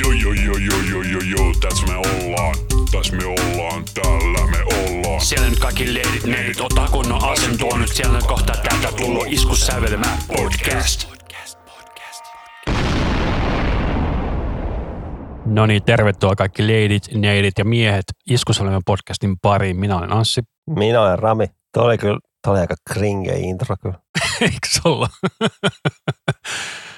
[0.00, 2.54] Joo, joo, joo, joo, joo, joo, joo, tässä me ollaan.
[2.92, 5.20] Tässä me ollaan, täällä me ollaan.
[5.20, 9.54] Siellä nyt kaikki leidit, neidit, ottaa kunnon asentoa nyt siellä kohta täältä tullut isku
[10.26, 11.08] podcast.
[15.46, 19.80] No niin, tervetuloa kaikki leidit, neidit ja miehet Iskusalmen podcastin pariin.
[19.80, 20.40] Minä olen Anssi.
[20.66, 21.46] Minä olen Rami.
[21.74, 23.98] Tuo oli kyllä, tuo oli aika kringe intro kyllä.
[24.40, 25.08] Eikö se olla?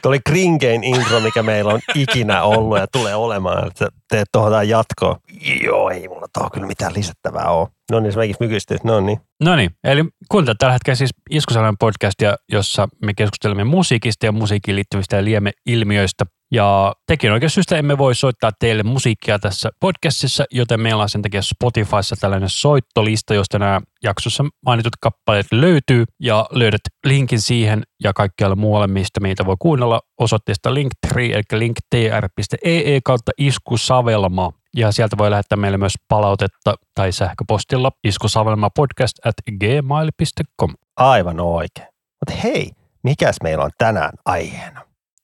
[0.02, 3.66] Tuo oli kringein intro, mikä meillä on ikinä ollut ja tulee olemaan.
[3.66, 5.16] Että teet tuohon jatkoa.
[5.64, 7.68] Joo, ei mulla tuohon kyllä mitään lisättävää ole.
[7.90, 8.76] No niin, esimerkiksi mykystyy.
[8.84, 9.20] No niin.
[9.44, 14.76] No niin, eli kuuntelet tällä hetkellä siis Iskusalmen podcastia, jossa me keskustelemme musiikista ja musiikkiin
[14.76, 16.24] liittyvistä liemeilmiöistä.
[16.52, 21.22] Ja tekin oikein syystä emme voi soittaa teille musiikkia tässä podcastissa, joten meillä on sen
[21.22, 26.04] takia Spotifyssa tällainen soittolista, josta nämä jaksossa mainitut kappaleet löytyy.
[26.20, 33.00] Ja löydät linkin siihen ja kaikkialla muualle, mistä meitä voi kuunnella osoitteesta linktree, eli linktr.ee
[33.04, 34.52] kautta iskusavelma.
[34.76, 40.74] Ja sieltä voi lähettää meille myös palautetta tai sähköpostilla iskusavelmapodcast at gmail.com.
[40.96, 41.88] Aivan oikein.
[42.20, 42.70] Mutta hei,
[43.02, 44.80] mikäs meillä on tänään aiheena?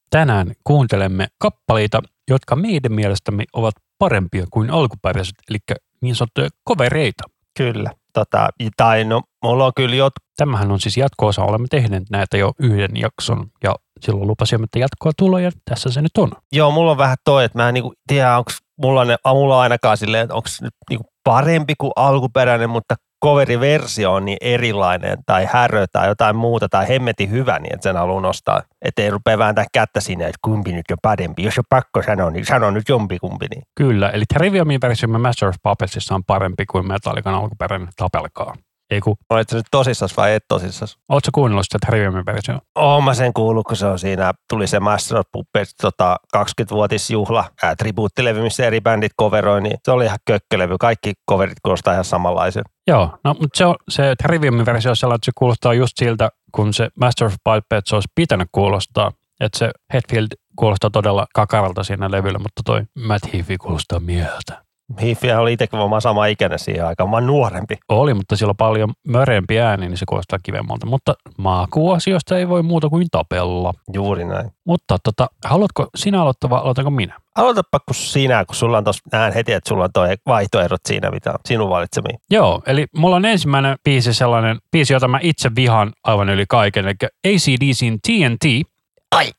[0.09, 5.57] Tänään kuuntelemme kappaleita, jotka meidän mielestämme ovat parempia kuin alkuperäiset, eli
[6.01, 7.23] niin sanottuja kovereita.
[7.57, 7.91] Kyllä.
[8.17, 10.13] Tota, tai no, mulla on kyllä jot...
[10.37, 15.11] Tämähän on siis jatko-osa, olemme tehneet näitä jo yhden jakson ja silloin lupasimme, että jatkoa
[15.17, 16.31] tulee ja tässä se nyt on.
[16.51, 18.51] Joo, mulla on vähän toi, että mä en niinku tiedä, onko
[18.81, 22.95] mulla, ne, mulla on ainakaan silleen, että onko nyt niinku parempi kuin alkuperäinen, mutta
[23.25, 27.95] coveriversio on niin erilainen tai härö tai jotain muuta tai hemmeti hyvä, niin että sen
[27.95, 28.61] haluan nostaa.
[28.81, 31.43] Että ei rupea vääntää kättä sinne, että kumpi nyt on parempi.
[31.43, 33.45] Jos on pakko sanoa, niin sano nyt jompikumpi.
[33.55, 33.63] Niin.
[33.75, 38.55] Kyllä, eli Triviumin versio Master of Puppetsissa on parempi kuin Metallican alkuperäinen tapelkaa.
[38.91, 40.97] Ei kun, Oletko nyt tosissas vai et tosissas?
[41.09, 42.59] ootko kuunnellut sitä Triviumin versio?
[42.75, 47.43] Oon mä sen kuullut, kun se on siinä, tuli se Master of Puppets tota, 20-vuotisjuhla,
[47.63, 50.75] ää, tribuuttilevy, missä eri bändit coveroi, niin se oli ihan kökkölevy.
[50.79, 52.63] Kaikki coverit kuulostaa ihan samanlaisen.
[52.87, 56.29] Joo, no mutta se, on, se Triviumin versio on sellainen, että se kuulostaa just siltä,
[56.51, 59.11] kun se Master of Puppets olisi pitänyt kuulostaa.
[59.39, 64.66] Että se Hetfield kuulostaa todella kakaralta siinä levyllä, mutta toi Matt Heafy kuulostaa mieheltä.
[65.01, 67.77] Hiffiä oli itsekin varmaan sama ikäinen siihen aikaan, vaan nuorempi.
[67.89, 70.85] Oli, mutta sillä on paljon mörempi ääni, niin se kuulostaa kivemmalta.
[70.85, 73.73] Mutta maakuasioista ei voi muuta kuin tapella.
[73.93, 74.51] Juuri näin.
[74.65, 77.19] Mutta tota, haluatko sinä aloittaa vai aloitanko minä?
[77.35, 81.11] Aloitapa kun sinä, kun sulla on tuossa, näen heti, että sulla on toi vaihtoehdot siinä,
[81.11, 82.19] mitä on sinun valitsemiin.
[82.31, 86.85] Joo, eli mulla on ensimmäinen biisi sellainen biisi, jota mä itse vihaan aivan yli kaiken,
[86.85, 86.95] eli
[87.27, 88.67] ACDCin TNT.
[89.11, 89.31] Ai,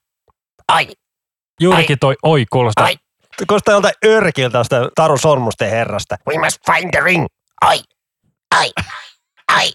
[0.68, 0.88] ai,
[1.60, 2.84] Juurikin toi oi kuulostaa.
[2.84, 2.96] ai.
[3.46, 6.16] Kosta joltain örkiltä sitä Taru Sormusten herrasta.
[6.28, 7.26] We must find the ring.
[7.60, 7.80] Ai,
[8.56, 8.70] ai,
[9.48, 9.72] ai.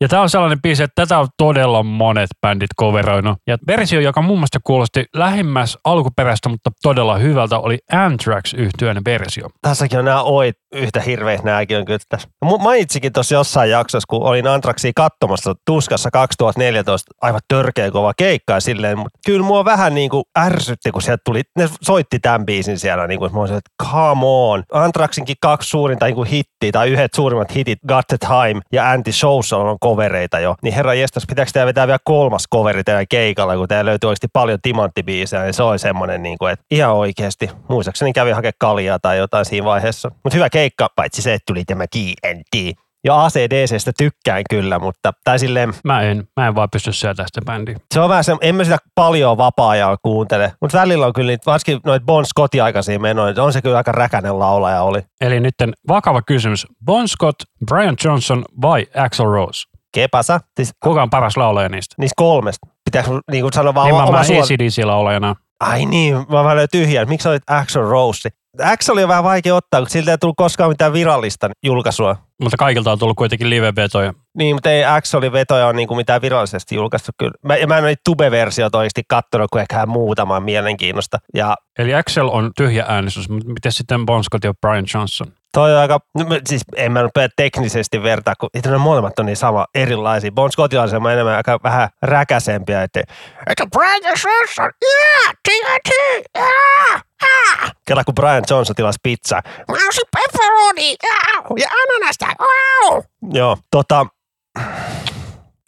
[0.00, 3.38] Ja tämä on sellainen biisi, että tätä on todella monet bändit coveroinut.
[3.46, 9.48] Ja versio, joka mun mielestä kuulosti lähemmäs alkuperäistä, mutta todella hyvältä, oli Anthrax yhtyön versio.
[9.62, 12.28] Tässäkin on nämä oit yhtä hirveät nämäkin on kyllä tässä.
[12.44, 18.52] Mu- Mainitsikin tuossa jossain jaksossa, kun olin Antraxia katsomassa Tuskassa 2014 aivan törkeä kova keikka
[18.52, 22.46] ja silleen, mutta kyllä mua vähän niin kuin ärsytti, kun sieltä tuli, ne soitti tämän
[22.46, 24.62] biisin siellä, niin kuin, mä olisin, että come on.
[24.72, 29.66] Antraxinkin kaksi suurinta niin hittiä tai yhdet suurimmat hitit, Got the Time ja Anti Social
[29.66, 30.54] on covereita jo.
[30.62, 34.28] Niin herra jestas, pitääkö teidän vetää vielä kolmas coveri teidän keikalla, kun teillä löytyy oikeasti
[34.32, 37.50] paljon timanttibiisejä, niin se oli semmoinen, niin kuin, että ihan oikeasti.
[37.68, 40.10] Muistaakseni kävi hakea kaljaa tai jotain siinä vaiheessa.
[40.24, 42.76] Mutta hyvä keikka, paitsi se, että tuli tämä TNT.
[43.04, 47.40] Ja ACDCstä tykkään kyllä, mutta tai silleen, Mä en, mä en vaan pysty syötämään sitä
[47.44, 47.76] bändiä.
[47.94, 51.50] se on vähän se, en mä sitä paljon vapaa-ajalla kuuntele, mutta välillä on kyllä niitä,
[51.50, 55.02] varsinkin noita Bon Scottin aikaisia menoja, on se kyllä aika räkänen laulaja oli.
[55.20, 55.54] Eli nyt
[55.88, 56.66] vakava kysymys.
[56.84, 59.73] Bon Scott, Brian Johnson vai Axl Rose?
[59.94, 61.94] Kepasa, siis Kuka on paras laulaja niistä?
[61.98, 62.66] niistä kolmesta.
[62.84, 64.64] Pitääkö niin kuin sanoa vaan Niin oma, mä oma suosikki?
[64.64, 65.34] ACDC-laulajana.
[65.60, 67.04] Ai niin, mä oon vähän tyhjä.
[67.04, 68.28] Miksi olit Axel Rose?
[68.64, 72.16] Axel on vähän vaikea ottaa, kun siltä ei tullut koskaan mitään virallista julkaisua.
[72.42, 74.14] Mutta kaikilta on tullut kuitenkin live-vetoja.
[74.38, 77.32] Niin, mutta ei Axelin vetoja ole niin kuin mitään virallisesti julkaistu kyllä.
[77.44, 81.18] Mä, ja mä en ole niitä tube-versioita oikeasti kattonut kuin ehkä muutaman mielenkiinnosta.
[81.34, 85.26] Ja Eli Axel on tyhjä äänestys, mutta miten sitten Bon Scott ja Brian Johnson?
[85.54, 89.36] Toi on aika, no, siis en mä rupea teknisesti vertaa, kun itse molemmat on niin
[89.36, 90.32] sama erilaisia.
[90.32, 93.02] Bon Scottilla on enemmän aika vähän räkäsempiä, että
[93.46, 95.90] että Brian Johnson, yeah, TNT,
[96.38, 97.72] yeah, ah.
[97.86, 99.42] Kela kun Brian Johnson tilasi pizzaa.
[99.44, 103.02] Mä olisin pepperoni, yeah, ja ananasta, wow.
[103.32, 104.06] Joo, tota,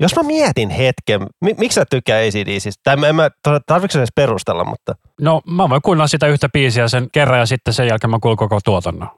[0.01, 2.81] Jos mä mietin hetken, mi- miksi sä tykkää ACDCistä?
[2.85, 3.31] Tai en mä,
[3.67, 7.75] tarvitsen edes perustella, mutta No mä voin kuunnella sitä yhtä biisiä sen kerran ja sitten
[7.75, 9.09] sen jälkeen mä kuulen koko tuotannon.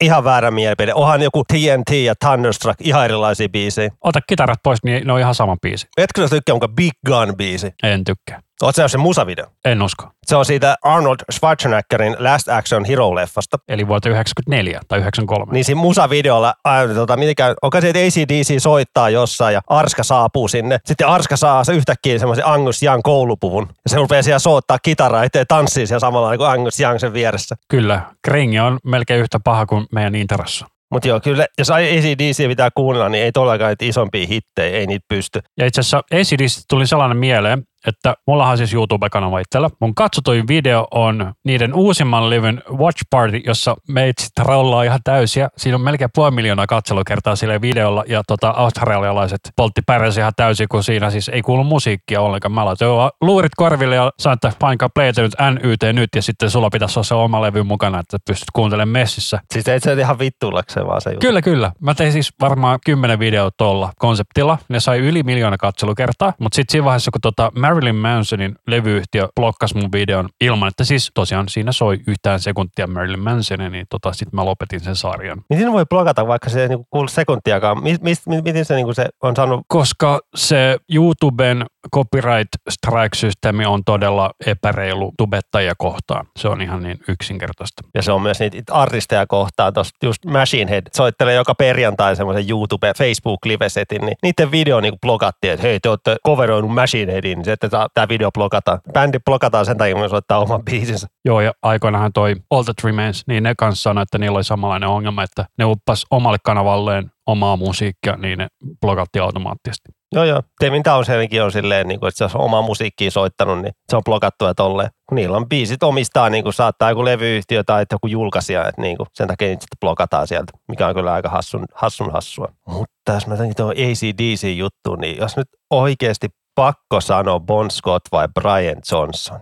[0.00, 0.94] ihan väärä mielipide.
[0.94, 3.90] Onhan joku TNT ja Thunderstruck ihan erilaisia biisejä.
[4.04, 5.86] Ota kitarat pois, niin ne on ihan sama biisi.
[5.96, 7.72] Etkö sä tykkää mukaan Big Gun biisi?
[7.82, 8.40] En tykkää.
[8.62, 9.46] Oot sä se musavideo?
[9.64, 10.08] En usko.
[10.26, 13.58] Se on siitä Arnold Schwarzeneggerin Last Action Hero-leffasta.
[13.68, 15.52] Eli vuotta 94 tai 93.
[15.52, 20.48] Niin siinä musavideolla, ää, tota, mitenkään, onko se, että ACDC soittaa jossain ja Arska saapuu
[20.48, 20.78] sinne.
[20.84, 23.66] Sitten Arska saa se yhtäkkiä semmoisen Angus Young koulupuvun.
[23.68, 27.56] Ja se rupeaa siellä soittaa kitaraa ja tanssii siellä samalla kuin Angus Young sen vieressä.
[27.68, 30.66] Kyllä, Kringi on melkein yhtä paha kuin meidän Interassa.
[30.92, 35.04] Mutta joo, kyllä, jos ACDC pitää kuunnella, niin ei todellakaan niitä isompia hittejä, ei niitä
[35.08, 35.40] pysty.
[35.58, 39.70] Ja itse asiassa ACDC tuli sellainen mieleen, että mullahan siis YouTube-kanava itsellä.
[39.80, 45.48] Mun katsotuin video on niiden uusimman levyn Watch Party, jossa meitsit rollaa ihan täysiä.
[45.56, 50.68] Siinä on melkein puoli miljoonaa katselukertaa sille videolla ja tota, australialaiset poltti pärjäsi ihan täysin,
[50.68, 52.52] kun siinä siis ei kuulu musiikkia ollenkaan.
[52.52, 56.70] Mä laitoin luurit korville ja sanoin, että painkaa playtä nyt NYT nyt ja sitten sulla
[56.70, 59.40] pitäisi olla se oma levy mukana, että pystyt kuuntelemaan messissä.
[59.52, 61.26] Siis ei se ihan vittuillakseen vaan se juttu.
[61.26, 61.72] Kyllä, kyllä.
[61.80, 64.58] Mä tein siis varmaan kymmenen videoa tuolla konseptilla.
[64.68, 69.76] Ne sai yli miljoona katselukertaa, mutta sitten siinä vaiheessa, kun tota Marilyn Mansonin levyyhtiö blokkasi
[69.76, 74.36] mun videon ilman, että siis tosiaan siinä soi yhtään sekuntia Marilyn Mansonia, niin tota, sitten
[74.36, 75.42] mä lopetin sen sarjan.
[75.50, 77.82] Miten voi blokata, vaikka se ei niinku kuulu sekuntiakaan?
[77.82, 84.30] Mist, mist, miten se, niinku se on saanut Koska se YouTuben copyright strike-systeemi on todella
[84.46, 86.26] epäreilu tubettajia kohtaan.
[86.38, 87.82] Se on ihan niin yksinkertaista.
[87.94, 89.72] Ja se on myös niitä artisteja kohtaan.
[89.72, 95.52] Tuossa just Machine Head soittelee joka perjantai semmoisen YouTube Facebook-livesetin, niin niiden video niin blokattiin,
[95.52, 98.80] että hei, te olette coveroinut Machine Headin, niin se, että tämä video blokataan.
[98.92, 101.06] Bändi blokataan sen takia, kun ne soittaa oman biisinsä.
[101.24, 104.88] Joo, ja aikoinaanhan toi All That Remains, niin ne kanssa sanoi, että niillä oli samanlainen
[104.88, 108.48] ongelma, että ne uppas omalle kanavalleen omaa musiikkia, niin ne
[108.80, 109.88] blokattiin automaattisesti.
[110.12, 110.42] Joo, joo.
[110.60, 114.04] Tevin Townsendkin on silleen, niin kuin, että se on oma musiikkia soittanut, niin se on
[114.04, 114.90] blokattu ja tolleen.
[115.08, 118.96] Kun niillä on biisit omistaa, niin kuin saattaa joku levyyhtiö tai joku julkaisija, että niin
[118.96, 122.48] kuin, sen takia niitä sitten blokataan sieltä, mikä on kyllä aika hassun, hassun hassua.
[122.66, 128.28] Mutta jos mä tänkin tuohon ACDC-juttuun, niin jos nyt oikeasti pakko sanoa Bon Scott vai
[128.40, 129.40] Brian Johnson,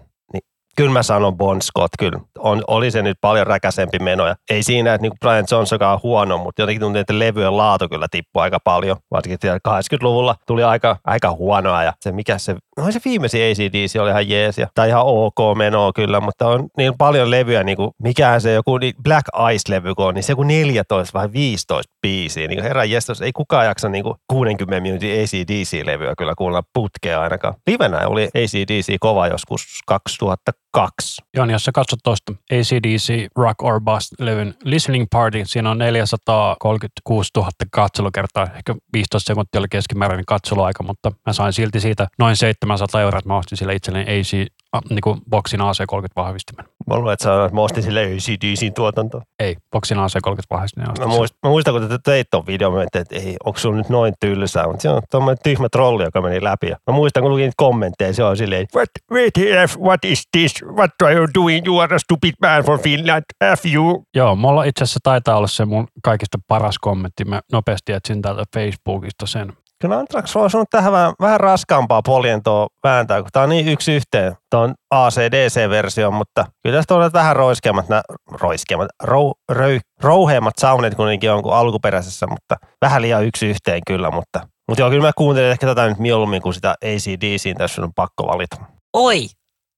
[0.78, 2.20] kyllä mä sanon Bon Scott, kyllä.
[2.38, 4.36] On, oli se nyt paljon räkäsempi menoja.
[4.50, 8.06] Ei siinä, että niin Brian Johnsonkaan on huono, mutta jotenkin tuntuu, että levyjen laatu kyllä
[8.10, 8.96] tippui aika paljon.
[9.10, 14.00] Varsinkin siellä 80-luvulla tuli aika, aika huonoa ja se mikä se, no se viimeisin ACDC
[14.00, 17.76] oli ihan jees ja, tai ihan ok menoa kyllä, mutta on niin paljon levyjä, niin
[17.76, 21.92] kuin, mikään se joku niin Black Ice-levy, kun on, niin se joku 14 vai 15
[22.02, 22.48] biisiä.
[22.48, 27.54] Niin herran jestos, ei kukaan jaksa niin kuin 60 minuutin ACDC-levyä kyllä kuulla putkea ainakaan.
[27.66, 31.22] Livenä oli ACDC kova joskus 2002.
[31.34, 37.30] Joo, niin jos sä katsot tuosta ACDC Rock or Bust-levyn Listening Party, siinä on 436
[37.36, 42.36] 000 katselukertaa, ehkä 15 sekuntia oli keskimääräinen katseluaika, mutta mä sain silti siitä noin
[42.68, 44.34] 700 euroa, että mä ostin sille itselleni AC,
[44.76, 46.64] äh, niin kuin Boxin AC30 vahvistimen.
[46.86, 49.22] Mä luulen, että että mä ostin sille ACDCin tuotantoa.
[49.38, 50.88] Ei, Boxin AC30 vahvistimen.
[50.98, 53.76] Mä muistan, mä muistan, kun te teit ton videon, mä ajattelin, että ei, onko sulla
[53.76, 56.68] nyt noin tylsää, mutta se on tuommoinen tyhmä trolli, joka meni läpi.
[56.68, 61.14] Mä muistan, kun lukin kommentteja, se on silleen, what, WTF, what is this, what are
[61.14, 63.24] you doing, you are a stupid man from Finland,
[63.56, 64.04] F you.
[64.14, 67.24] Joo, mulla itse asiassa taitaa olla se mun kaikista paras kommentti.
[67.24, 69.52] Mä nopeasti etsin täältä Facebookista sen.
[69.80, 73.92] Kyllä Antrax on osunut tähän vähän, vähän raskaampaa poljentoa vääntää, kun tää on niin yksi
[73.92, 74.36] yhteen.
[74.50, 80.94] Tää on ACDC-versio, mutta kyllä tästä on vähän roiskeammat, nä, roiskeammat, rou, röy, rouheammat soundit
[80.94, 85.12] kuitenkin on kuin alkuperäisessä, mutta vähän liian yksi yhteen kyllä, mutta mutta joo, kyllä mä
[85.16, 88.56] kuuntelen ehkä tätä nyt mieluummin kuin sitä ACDCin, tässä on pakko valita.
[88.92, 89.26] Oi,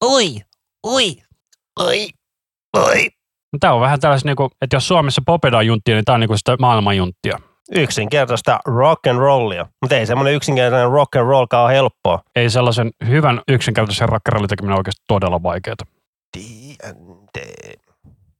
[0.04, 0.40] oi,
[0.82, 1.16] oi,
[1.80, 2.08] oi,
[2.76, 3.08] oi.
[3.52, 6.36] No, Tämä on vähän tällaista, niinku, että jos Suomessa popedaan junttia, niin tämä on niinku
[6.36, 7.38] sitä maailmanjunttia.
[7.74, 12.22] Yksinkertaista rock and rollia, mutta ei semmoinen yksinkertainen rock and rollkaan ole helppoa.
[12.36, 15.76] Ei sellaisen hyvän yksinkertaisen rakkarallin tekeminen oikeasti todella vaikeaa.
[16.38, 17.38] DND,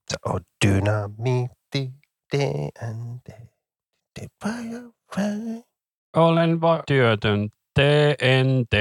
[0.08, 1.90] se on dynamiitti,
[2.36, 3.50] DND.
[6.16, 8.72] Olen va- työtön TNT.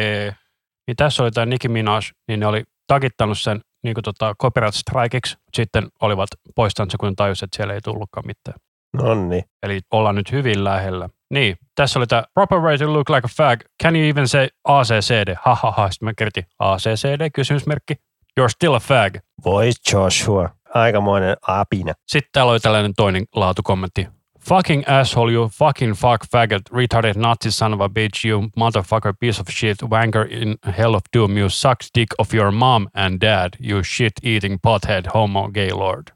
[0.88, 4.76] Niin tässä oli tämä Nicki Minaj, niin ne oli takittanut sen niin kuin tota, copyright
[4.76, 8.60] strikeiksi, sitten olivat poistaneet se, kun tajusivat, että siellä ei tullutkaan mitään.
[8.94, 9.44] Nonni.
[9.64, 11.10] Eli ollaan nyt hyvin lähellä.
[11.30, 13.62] Niin, tässä oli tämä proper way to look like a fag.
[13.84, 15.36] Can you even say ACCD?
[15.46, 15.92] Ha ha ha.
[15.92, 17.94] Sitten mä kertin ACCD, kysymysmerkki.
[18.40, 19.18] You're still a fag.
[19.46, 20.50] Voi Joshua.
[20.74, 21.94] Aikamoinen apina.
[22.08, 24.08] Sitten täällä oli tällainen toinen laatukommentti.
[24.40, 29.42] Fucking asshole, you fucking fuck faggot, retarded Nazi son of a bitch, you motherfucker piece
[29.42, 33.58] of shit, wanker in hell of doom, you suck dick of your mom and dad,
[33.60, 36.12] you shit eating pothead homo gay lord.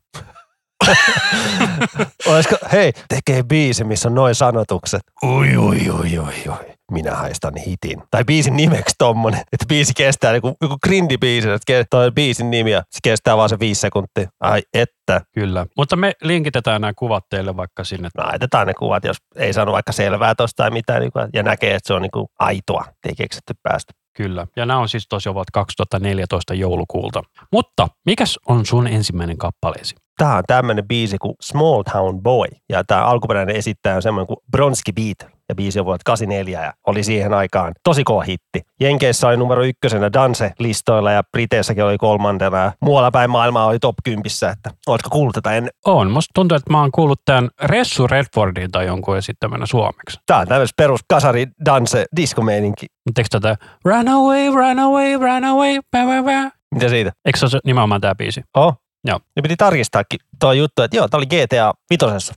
[2.27, 5.01] Olisiko, hei, tekee biisi, missä on noin sanotukset.
[5.23, 6.73] Ui, ui, ui, ui, ui.
[6.91, 8.03] minä haistan hitin.
[8.11, 12.79] Tai biisin nimeksi tommonen, että biisi kestää joku, joku grindi-biisi, että toi biisin nimi ja
[12.79, 14.29] se kestää vaan se viisi sekuntia.
[14.39, 15.65] Ai että, Kyllä.
[15.77, 18.09] Mutta me linkitetään nämä kuvat teille vaikka sinne.
[18.17, 21.87] laitetaan ne kuvat, jos ei saanut vaikka selvää tosta tai mitään, niin ja näkee, että
[21.87, 23.93] se on niin kuin aitoa, ei keksitty päästä.
[24.17, 24.47] Kyllä.
[24.55, 27.21] Ja nämä on siis tosiaan vuodelta 2014 joulukuulta.
[27.51, 29.95] Mutta mikäs on sun ensimmäinen kappaleesi?
[30.17, 34.38] Tämä on tämmöinen biisi kuin Small Town Boy, ja tämä alkuperäinen esittäjä on semmoinen kuin
[34.51, 38.62] Bronski Beat, ja biisi on vuodelta 84 ja oli siihen aikaan tosi kova hitti.
[38.79, 43.96] Jenkeissä oli numero ykkösenä Dance-listoilla ja Briteissäkin oli kolmantena ja muualla päin maailmaa oli top
[44.03, 45.74] 10, että oletko kuullut tätä ennen?
[45.86, 46.12] On.
[46.12, 50.20] Musta tuntuu, että mä oon kuullut tämän Ressu Redfordin tai jonkun esittämänä suomeksi.
[50.25, 52.86] Tämä on tämmöinen perus kasari dance diskomeininki.
[53.05, 53.55] Mutta tätä
[53.86, 56.51] Run away, run away, run away, bä, bä, bä.
[56.75, 57.12] Mitä siitä?
[57.25, 58.41] Eikö se ole nimenomaan tämä biisi?
[58.58, 58.82] Oh.
[59.07, 59.19] Joo.
[59.36, 62.33] Ja piti tarkistaakin tuo juttu, että joo, tämä oli GTA vitosessa.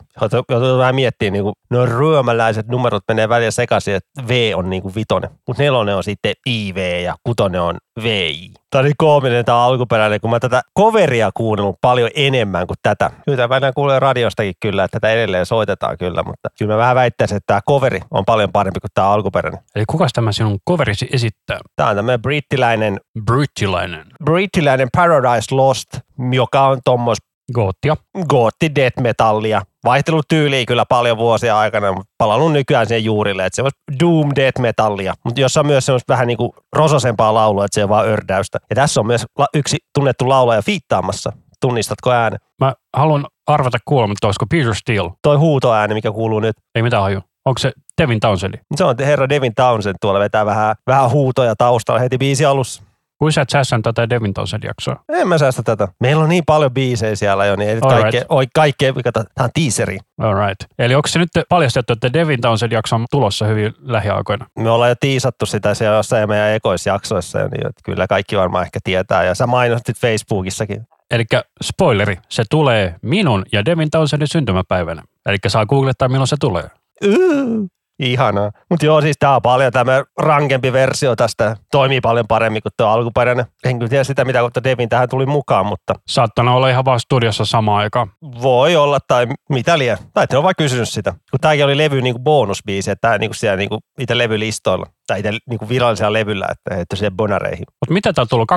[0.50, 4.82] Joutuu vähän miettimään, niin kuin, nuo ryömäläiset numerot menee välillä sekaisin, että V on niin
[4.82, 5.30] kuin vitonen.
[5.46, 8.50] Mutta nelonen on sitten IV ja kutonen on VI.
[8.70, 13.10] Tämä oli koominen tämä alkuperäinen, kun mä tätä coveria kuunnellut paljon enemmän kuin tätä.
[13.24, 16.96] Kyllä tämä vähän kuulee radiostakin kyllä, että tätä edelleen soitetaan kyllä, mutta kyllä mä vähän
[16.96, 19.60] väittäisin, että tämä coveri on paljon parempi kuin tämä alkuperäinen.
[19.74, 21.58] Eli kukas tämä sinun coverisi esittää?
[21.76, 24.06] Tämä on tämmöinen brittiläinen, Brittiläinen.
[24.24, 25.88] brittiläinen Paradise Lost,
[26.32, 27.18] joka on tommos
[27.54, 27.96] Goottia.
[28.28, 29.62] gootti death metallia.
[29.84, 34.30] Vaihtellut tyyliä kyllä paljon vuosia aikana, mutta palannut nykyään siihen juurille, että se on doom
[34.36, 37.88] death metallia, mutta jossa on myös semmoista vähän niin kuin rososempaa laulua, että se on
[37.88, 38.58] vaan ördäystä.
[38.70, 41.32] Ja tässä on myös yksi tunnettu laulaja fiittaamassa.
[41.60, 42.38] Tunnistatko äänen?
[42.60, 45.10] Mä haluan arvata kuulematta, olisiko Peter Steele.
[45.22, 46.56] Toi huutoääni, mikä kuuluu nyt.
[46.74, 47.20] Ei mitään haju.
[47.44, 47.72] Onko se
[48.02, 48.54] Devin Townsend?
[48.76, 52.82] Se on herra Devin Townsend tuolla vetää vähän, vähän huutoja taustalla heti biisi alussa.
[53.18, 55.04] Kuin sä et sässän tätä Devin Townsend jaksoa?
[55.08, 55.88] En mä säästä tätä.
[56.00, 59.50] Meillä on niin paljon biisejä siellä jo, niin ei kaikkea, oi, kaikkea, kato, tää on
[59.54, 59.98] teaseri.
[60.18, 60.64] Alright.
[60.78, 64.46] Eli onko se nyt paljastettu, että Devin Townsend jakso on tulossa hyvin lähiaikoina?
[64.58, 68.78] Me ollaan jo tiisattu sitä siellä jossain meidän ekoisjaksoissa, niin että kyllä kaikki varmaan ehkä
[68.84, 69.24] tietää.
[69.24, 70.86] Ja sä mainostit Facebookissakin.
[71.10, 71.24] Eli
[71.62, 75.02] spoileri, se tulee minun ja Devin Townsendin syntymäpäivänä.
[75.26, 76.64] Eli saa googlettaa, milloin se tulee.
[77.04, 77.66] Yy,
[77.98, 78.50] ihanaa.
[78.70, 81.56] Mutta joo, siis tää on paljon tämä rankempi versio tästä.
[81.70, 83.46] Toimii paljon paremmin kuin tuo alkuperäinen.
[83.64, 87.00] En kyllä tiedä sitä, mitä kautta Devin tähän tuli mukaan, mutta Saattanut olla ihan vaan
[87.00, 88.10] studiossa samaan aikaan.
[88.42, 89.98] voi olla tai mitä liian.
[90.14, 91.10] Tai te on vaan kysynyt sitä.
[91.30, 94.18] Kun tämäkin oli levy niin kuin bonusbiisi, että tämä niin kuin siellä niin kuin itse
[94.18, 94.86] levylistoilla.
[95.06, 97.64] Tai itse niin kuin virallisella levyllä, että heittö siihen bonareihin.
[97.80, 98.48] Mutta mitä tämä on tullut?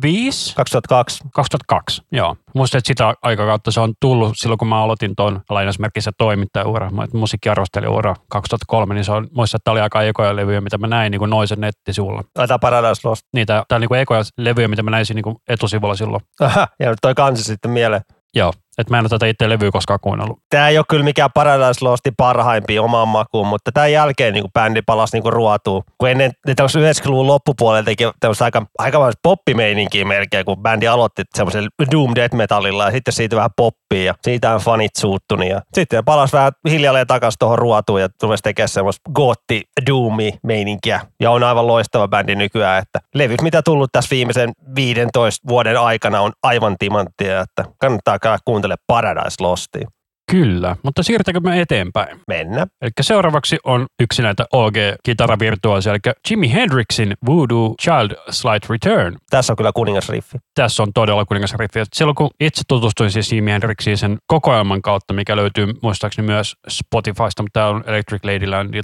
[0.00, 0.54] 2005?
[0.54, 1.24] 2002.
[1.34, 2.36] 2002, joo.
[2.54, 8.14] Muistan, että sitä aikakautta se on tullut silloin, kun mä aloitin tuon lainausmerkissä toimittajaura, musiikkiarvostelijaura
[8.28, 11.18] 2003, niin se on, muistan, että tämä oli aika ekoja levyjä, mitä mä näin niin
[11.18, 12.24] kuin Noisen nettisivulla.
[12.36, 13.22] Laitetaan Paradise Lost.
[13.32, 16.22] Niitä, tämä on niin ekoja levyjä, mitä mä näin niin kuin etusivulla silloin.
[16.40, 18.02] Aha, ja nyt toi kansi sitten mieleen.
[18.34, 20.38] Joo, että mä en ole tätä itse levyä koskaan kuunnellut.
[20.50, 24.82] Tämä ei ole kyllä mikään Paradise Lostin parhaimpia omaan makuun, mutta tämän jälkeen niin bändi
[24.82, 25.82] palasi niin ruotuun.
[25.98, 31.22] Kun ennen ne tämmöisen 90-luvun loppupuolella teki tämmöistä aika, aika poppimeininkiä melkein, kun bändi aloitti
[31.34, 35.48] semmoisen doom death metallilla ja sitten siitä vähän poppia ja siitä on fanit suuttuni.
[35.48, 41.00] Ja sitten palasi vähän hiljalleen takaisin tuohon ruotuun ja rupesi tekemään semmoista gootti doomi meininkiä.
[41.20, 46.20] Ja on aivan loistava bändi nykyään, että levyt mitä tullut tässä viimeisen 15 vuoden aikana
[46.20, 49.88] on aivan timanttia, että kannattaa käydä kuuntelemaan Paradise Lostia.
[50.30, 52.20] Kyllä, mutta siirtääkö me eteenpäin?
[52.28, 52.66] Mennä.
[52.82, 59.16] Eli seuraavaksi on yksi näitä OG-kitaravirtuaasia, eli Jimi Hendrixin Voodoo Child Slight Return.
[59.30, 60.38] Tässä on kyllä kuningasriffi.
[60.54, 61.80] Tässä on todella kuningasriffi.
[61.92, 67.42] Silloin kun itse tutustuin siis Jimi Hendrixiin sen kokoelman kautta, mikä löytyy muistaakseni myös Spotifysta,
[67.42, 68.22] mutta tämä on Electric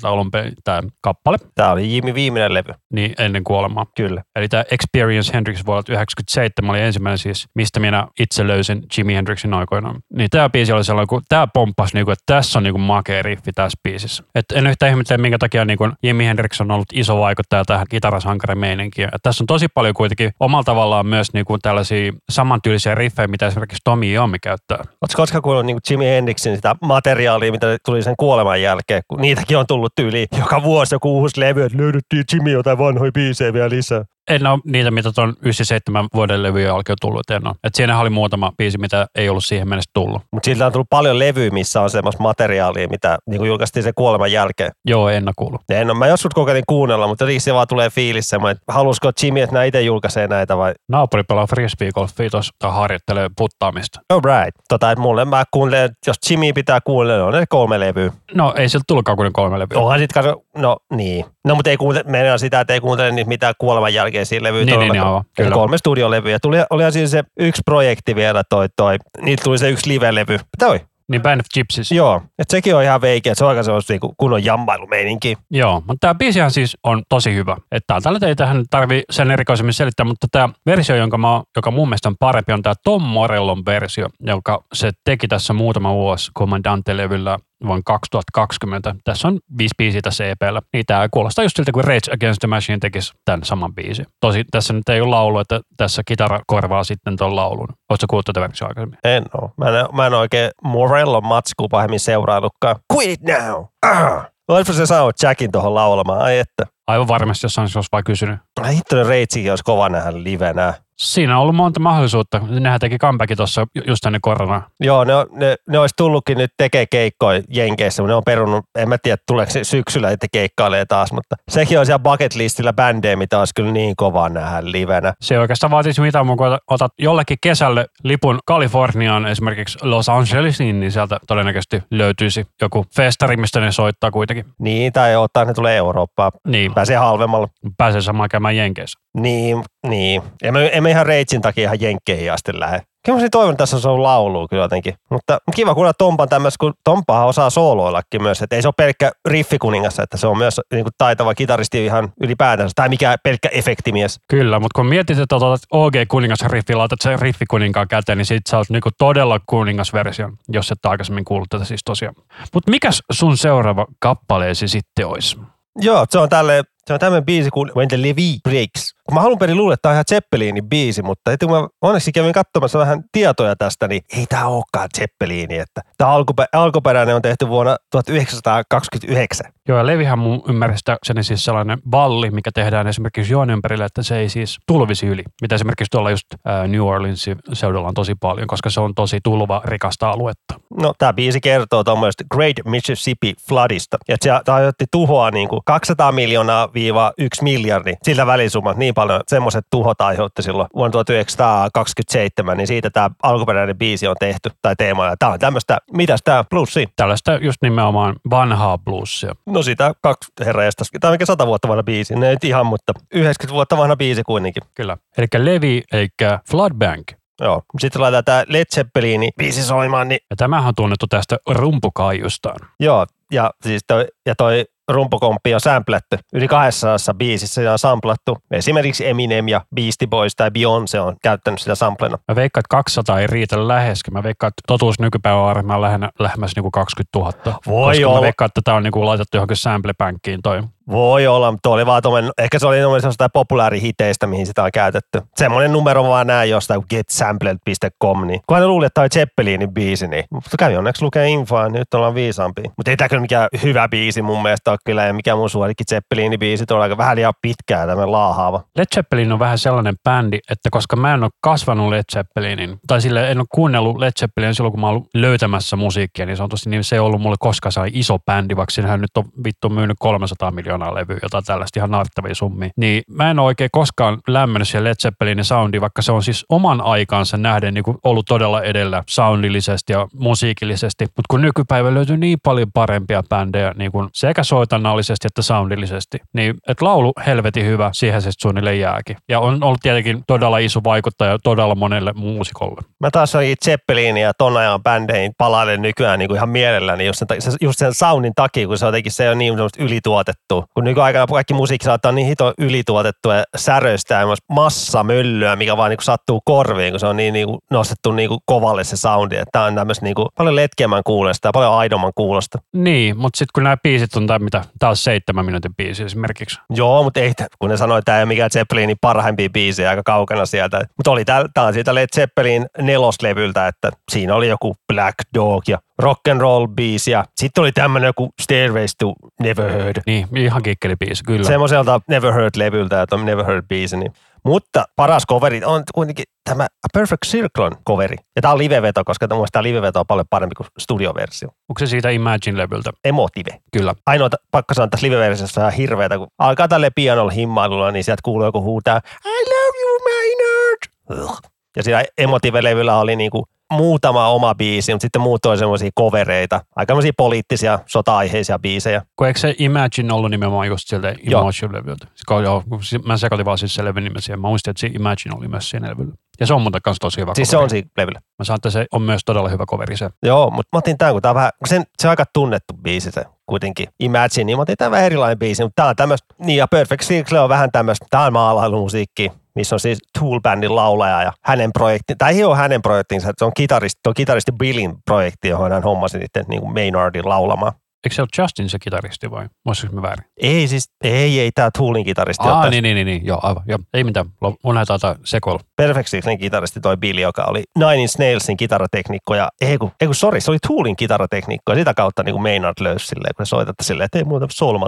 [0.04, 2.72] alun perin tämä kappale, Tämä oli Jimmy viimeinen levy.
[2.94, 3.86] niin ennen kuolemaa.
[3.96, 4.22] Kyllä.
[4.36, 9.54] Eli tämä Experience Hendrix vuodelta 1997 oli ensimmäinen siis, mistä minä itse löysin Jimi Hendrixin
[9.54, 9.96] aikoinaan.
[10.16, 13.52] Niin tämä biisi oli sellainen, kun tämä pomppasi, niinku, että tässä on niinku makea riffi
[13.54, 14.24] tässä biisissä.
[14.34, 19.08] Et en yhtään ihmettele, minkä takia niinku Jimi Hendrix on ollut iso vaikuttaja tähän kitarasankarimeininkiin.
[19.12, 23.80] Et tässä on tosi paljon kuitenkin omalla tavallaan myös niinku tällaisia samantyylisiä riffejä, mitä esimerkiksi
[23.84, 24.78] Tommy Iommi käyttää.
[24.78, 29.58] Oletko koskaan kuullut niin Jimi Hendrixin sitä materiaalia, mitä tuli sen kuoleman jälkeen, kun niitäkin
[29.58, 33.68] on tullut tyyli joka vuosi joku uusi levy, että löydettiin Jimmy jotain vanhoja biisejä vielä
[33.68, 34.04] lisää.
[34.30, 37.54] En ole niitä, mitä tuon 97 vuoden levyjä jälkeen tullut, en ole.
[37.64, 40.22] Et siinä oli muutama biisi, mitä ei ollut siihen mennessä tullut.
[40.32, 43.92] Mutta siltä on tullut paljon levyjä, missä on semmoista materiaalia, mitä niin kuin julkaistiin sen
[43.94, 44.70] kuoleman jälkeen.
[44.84, 45.60] Joo, en ole kuullut.
[45.70, 49.10] En ole, mä joskus kokeilin kuunnella, mutta jotenkin se vaan tulee fiilis semmoinen, että halusko
[49.22, 50.74] Jimmy, että nämä itse julkaisee näitä vai?
[50.88, 54.00] Naapuri pelaa frisbeegolfia tuossa tai harjoittelee puttaamista.
[54.10, 54.56] All right.
[54.68, 58.12] Tota, että mulle mä kuuntelen, että jos Jimmy pitää kuunnella, on ne kolme levyä.
[58.34, 59.78] No ei siltä tullutkaan kuin kolme levyä.
[59.78, 60.10] Onhan sit
[60.56, 61.24] no niin.
[61.44, 64.64] No mutta ei kuuntele, mennään sitä, että ei kuuntele niitä mitään kuoleman jälkeen siinä levyä.
[64.64, 65.02] Niin, niin,
[65.36, 65.54] kyllä.
[65.54, 66.38] Kolme studiolevyä.
[66.38, 68.96] Tuli, olihan siinä se yksi projekti vielä toi, toi.
[69.22, 70.38] Niitä tuli se yksi live-levy.
[70.58, 71.92] Toi, Niin Band of Gypsies.
[71.92, 75.36] Joo, että sekin on ihan veikeä, että se on aika sellaista niinku kunnon jammailumeininki.
[75.50, 77.56] Joo, mutta tämä biisihän siis on tosi hyvä.
[77.72, 81.88] Että tällä ei tähän tarvi sen erikoisemmin selittää, mutta tämä versio, jonka mä, joka mun
[81.88, 87.38] mielestä on parempi, on tämä Tom Morellon versio, joka se teki tässä muutama vuosi Commandante-levyllä
[87.66, 88.94] vuonna 2020.
[89.04, 90.62] Tässä on viisi biisiä tässä EPllä.
[90.72, 94.06] Niin tämä kuulostaa just siltä, kuin Rage Against the Machine tekisi tämän saman biisin.
[94.20, 97.68] Tosi tässä nyt ei ole laulu, että tässä kitara korvaa sitten tuon laulun.
[97.90, 98.98] Oletko kuullut tätä versiota aikaisemmin?
[99.04, 99.50] En oo.
[99.56, 102.76] Mä en, mä en oikein Morellon matskua pahemmin seuraillutkaan.
[102.94, 103.64] Quit it now!
[103.82, 104.26] Ah!
[104.48, 106.20] Olisiko se saanut Jackin tuohon laulamaan?
[106.20, 106.66] Ai että.
[106.86, 108.38] Aivan varmasti, jos olisi vaan kysynyt.
[108.60, 110.74] Ai hitto, Reitsikin olisi kova nähdä livenä.
[110.98, 112.40] Siinä on ollut monta mahdollisuutta.
[112.48, 114.68] Nehän teki comebackin tuossa just ennen koronaa.
[114.80, 118.64] Joo, ne, on- ne, ne olisi tullutkin nyt tekee keikkoja Jenkeissä, mutta ne on perunut,
[118.78, 122.72] en mä tiedä tuleeko se syksyllä, että keikkailee taas, mutta sekin on siellä bucket listillä
[122.72, 125.12] bändejä, mitä olisi kyllä niin kovaa nähdä livenä.
[125.20, 131.18] Se oikeastaan vaatisi muuta, kun otat jollekin kesälle lipun Kaliforniaan, esimerkiksi Los Angelesiin, niin sieltä
[131.26, 134.44] todennäköisesti löytyisi joku festari, mistä ne soittaa kuitenkin.
[134.58, 137.48] Niin, tai ottaa ne tulee Eurooppaan, Niin, pääsee halvemmalla.
[137.78, 139.03] pääsee samaan käymään Jenkeissä.
[139.14, 140.22] Niin, niin.
[140.42, 142.82] Emme, emme ihan Reitsin takia ihan jenkkeihin asti lähde.
[143.04, 144.94] Kyllä mä toivon, että tässä on laulua kyllä jotenkin.
[145.10, 148.42] Mutta kiva kuulla Tompan tämmöistä, kun Tompahan osaa sooloillakin myös.
[148.42, 152.12] Että ei se ole pelkkä riffikuningas, että se on myös niin kuin taitava kitaristi ihan
[152.20, 152.72] ylipäätänsä.
[152.76, 154.20] Tai mikä pelkkä efektimies.
[154.28, 158.58] Kyllä, mutta kun mietit, että otat OG kuningasriffi, laitat sen riffikuninkaan käteen, niin sit sä
[158.58, 162.14] oot niinku todella kuningasversion, jos et aikaisemmin kuullut tätä siis tosiaan.
[162.54, 165.36] Mutta mikäs sun seuraava kappaleesi sitten olisi?
[165.80, 168.94] Joo, se on tälle se on tämmöinen biisi kuin When the Levy Breaks.
[169.08, 172.12] Kun mä alun perin luulen, että tämä on ihan Zeppelinin biisi, mutta kun mä onneksi
[172.12, 175.58] kävin katsomassa vähän tietoja tästä, niin ei tämä olekaan Zeppelini.
[175.58, 179.46] Että tämä alkuperä, alkuperäinen on tehty vuonna 1929.
[179.68, 184.02] Joo, ja Levihän mun ymmärrystä sen siis sellainen balli, mikä tehdään esimerkiksi joon ympärille, että
[184.02, 188.14] se ei siis tulvisi yli, mitä esimerkiksi tuolla just ää, New Orleansin seudulla on tosi
[188.14, 190.54] paljon, koska se on tosi tulva rikasta aluetta.
[190.82, 193.96] No, tämä biisi kertoo tuommoista Great Mississippi Floodista.
[194.08, 197.94] Ja se aiheutti tuhoa niin kuin 200 miljoonaa viiva 1 miljardi.
[198.02, 204.08] Sillä välisummat niin paljon semmoiset tuhot aiheutti silloin vuonna 1927, niin siitä tämä alkuperäinen biisi
[204.08, 205.06] on tehty tai teema.
[205.06, 206.88] Ja Tämä on tämmöistä, mitäs tämä plussi?
[206.96, 209.34] Tällaista just nimenomaan vanhaa bluesia.
[209.46, 210.90] No sitä kaksi herrajestas.
[211.00, 212.14] Tämä on mikä 100 vuotta vanha biisi.
[212.14, 214.62] Ne nyt ihan, mutta 90 vuotta vanha biisi kuitenkin.
[214.74, 214.96] Kyllä.
[215.18, 216.08] Eli Levi, eli
[216.50, 217.06] Floodbank.
[217.40, 217.62] Joo.
[217.78, 222.68] Sitten laitetaan tämä Led Zeppelin biisi soimaan, niin Ja tämähän on tunnettu tästä rumpukaiustaan.
[222.80, 226.18] Joo, ja siis toi, ja toi rumpukomppi on samplätty.
[226.32, 228.38] Yli 200 biisissä on samplattu.
[228.50, 232.18] Esimerkiksi Eminem ja Beastie Boys tai Beyoncé on käyttänyt sitä samplena.
[232.28, 234.12] Mä veikkaan, että 200 ei riitä läheskään.
[234.12, 237.60] Mä veikkaan, että totuus nykypäivän on varmaan lähinnä lähemmäs niinku 20 000.
[237.66, 238.18] Voi koska olla.
[238.18, 240.62] Mä veikkaan, että tämä on niinku laitettu johonkin samplepankkiin toi.
[240.90, 245.22] Voi olla, mutta oli vaan tommonen, ehkä se oli sellaista populaarihiteistä, mihin sitä on käytetty.
[245.36, 250.24] Semmoinen numero vaan näin jostain getsampled.com, niin kun hän luuli, että toi Zeppelinin biisi, niin
[250.30, 252.70] mutta kävi onneksi lukee infoa, nyt ollaan viisaampia.
[252.76, 255.84] Mutta ei tämä kyllä mikään hyvä biisi mun mielestä ole kyllä, ja mikä mun suosikki
[255.90, 258.62] Zeppelinin biisi, on aika vähän liian pitkää tämmöinen laahaava.
[258.76, 263.00] Led Zeppelin on vähän sellainen bändi, että koska mä en ole kasvanut Led Zeppelinin, tai
[263.00, 266.84] sille en ole kuunnellut Led Zeppelin silloin, kun mä oon löytämässä musiikkia, niin sanotusti, niin
[266.84, 270.50] se ei ollut mulle koskaan sellainen iso bändi, vaikka siinähän nyt on vittu myynyt 300
[270.50, 272.70] miljoonaa levyä, jotain tällaista ihan narttavia summia.
[272.76, 276.44] Niin mä en ole oikein koskaan lämmennyt siihen Led Zeppelinin soundiin, vaikka se on siis
[276.48, 281.04] oman aikaansa nähden niin kuin ollut todella edellä soundillisesti ja musiikillisesti.
[281.04, 286.54] Mutta kun nykypäivä löytyy niin paljon parempia bändejä niin kuin sekä soitannallisesti että soundillisesti, niin
[286.68, 289.16] että laulu helvetin hyvä, siihen se suunnilleen jääkin.
[289.28, 292.82] Ja on ollut tietenkin todella iso vaikuttaja todella monelle muusikolle.
[293.00, 297.18] Mä taas olin Zeppelin ja ton ajan bändeihin palailen nykyään niin kuin ihan mielelläni just
[297.18, 300.63] sen, se- just sen soundin takia, kun se jotenkin se on niin ylituotettu.
[300.74, 305.96] Kun nykyaikana kaikki musiikki saattaa niin hito ylituotettu ja säröistä ja massamöllyä, mikä vaan niin
[305.96, 309.36] kuin sattuu korviin, kun se on niin, niin kuin nostettu niin kuin kovalle se soundi.
[309.36, 312.58] Että tää on tämmöistä niin kuin paljon letkeämmän kuulosta ja paljon aidomman kuulosta.
[312.72, 316.60] Niin, mutta sitten kun nämä biisit on, tai mitä, taas seitsemän minuutin biisi esimerkiksi.
[316.70, 320.02] Joo, mutta ei, kun ne sanoi, että tämä ei ole mikään Zeppelinin parhaimpia biisejä aika
[320.04, 320.84] kaukana sieltä.
[320.96, 325.68] Mutta oli tää, tää on siitä Led Zeppelin neloslevyltä, että siinä oli joku Black Dog
[325.68, 329.96] ja rock and roll biisi ja sitten oli tämmöinen joku Stairways to Never Heard.
[330.06, 331.46] Niin, ihan kikkeli biisi, kyllä.
[331.46, 333.96] Semmoiselta Never Heard-levyltä, että on Never Heard-biisi.
[333.96, 334.12] Niin.
[334.44, 338.16] Mutta paras coveri on kuitenkin tämä A Perfect Circle coveri.
[338.36, 341.48] Ja tämä on liveveto, koska mun mielestä tämä liveveto on paljon parempi kuin studioversio.
[341.48, 342.90] Onko se siitä Imagine-levyltä?
[343.04, 343.60] Emotive.
[343.72, 343.94] Kyllä.
[344.06, 348.46] Ainoa pakko sanoa tässä live-versiossa ihan hirveetä, kun alkaa tälle pianolla himmailulla, niin sieltä kuuluu
[348.46, 351.22] joku huutaa I love you Maynard.
[351.24, 351.40] Ugh.
[351.76, 356.60] Ja siinä Emotive-levyllä oli niinku muutama oma biisi, mutta sitten muut on semmoisia kovereita.
[356.76, 359.02] Aika semmoisia poliittisia, sota-aiheisia biisejä.
[359.16, 361.14] Kun eikö se Imagine ollut nimenomaan just sieltä.
[361.30, 362.06] Emotion-levyltä?
[362.42, 362.62] Joo,
[363.04, 364.40] mä sekoitin vaan siis se levyn nimen siihen.
[364.40, 366.12] Mä muistin, että se Imagine oli myös siinä levyllä.
[366.40, 368.20] Ja se on muuten kanssa tosi hyvä Siis se on siinä levyllä.
[368.38, 370.10] Mä sanon, että se on myös todella hyvä coveri se.
[370.22, 372.74] Joo, mutta mä otin tämän, kun tää on vähän, kun sen, se on aika tunnettu
[372.82, 373.88] biisi se kuitenkin.
[374.00, 377.02] Imagine, niin mä otin tämän vähän erilainen biisi, mutta tää on tämmöistä, niin ja Perfect
[377.02, 382.14] Circle on vähän tämmöistä, tää on maalailumusiikki, missä on siis Tool-bändin laulaja ja hänen projekti,
[382.18, 386.18] tai ei ole hänen projektinsa, se on kitaristi, on kitaristi Billin projekti, johon hän hommasi
[386.18, 387.72] niiden niin Maynardin laulamaan.
[388.04, 389.48] Eikö se ole Justin se kitaristi vai?
[389.64, 390.24] Muistatko mä väärin?
[390.36, 392.48] Ei siis, ei, ei, tää Toolin kitaristi.
[392.48, 393.62] Aa, niin, niin, niin, niin, joo, aivan.
[393.66, 393.78] Joo.
[393.94, 394.26] Ei mitään,
[394.74, 395.60] näitä tätä sekoilu.
[395.76, 400.06] Perfect Circlen kitaristi toi Billy, joka oli Nine Inch Nailsin kitarateknikko ja ei kun, ei
[400.06, 403.46] kun sorry, se oli Toolin kitarateknikko ja sitä kautta niin kuin Maynard löysi silleen, kun
[403.46, 404.78] se soitatte silleen, että ei muuta soul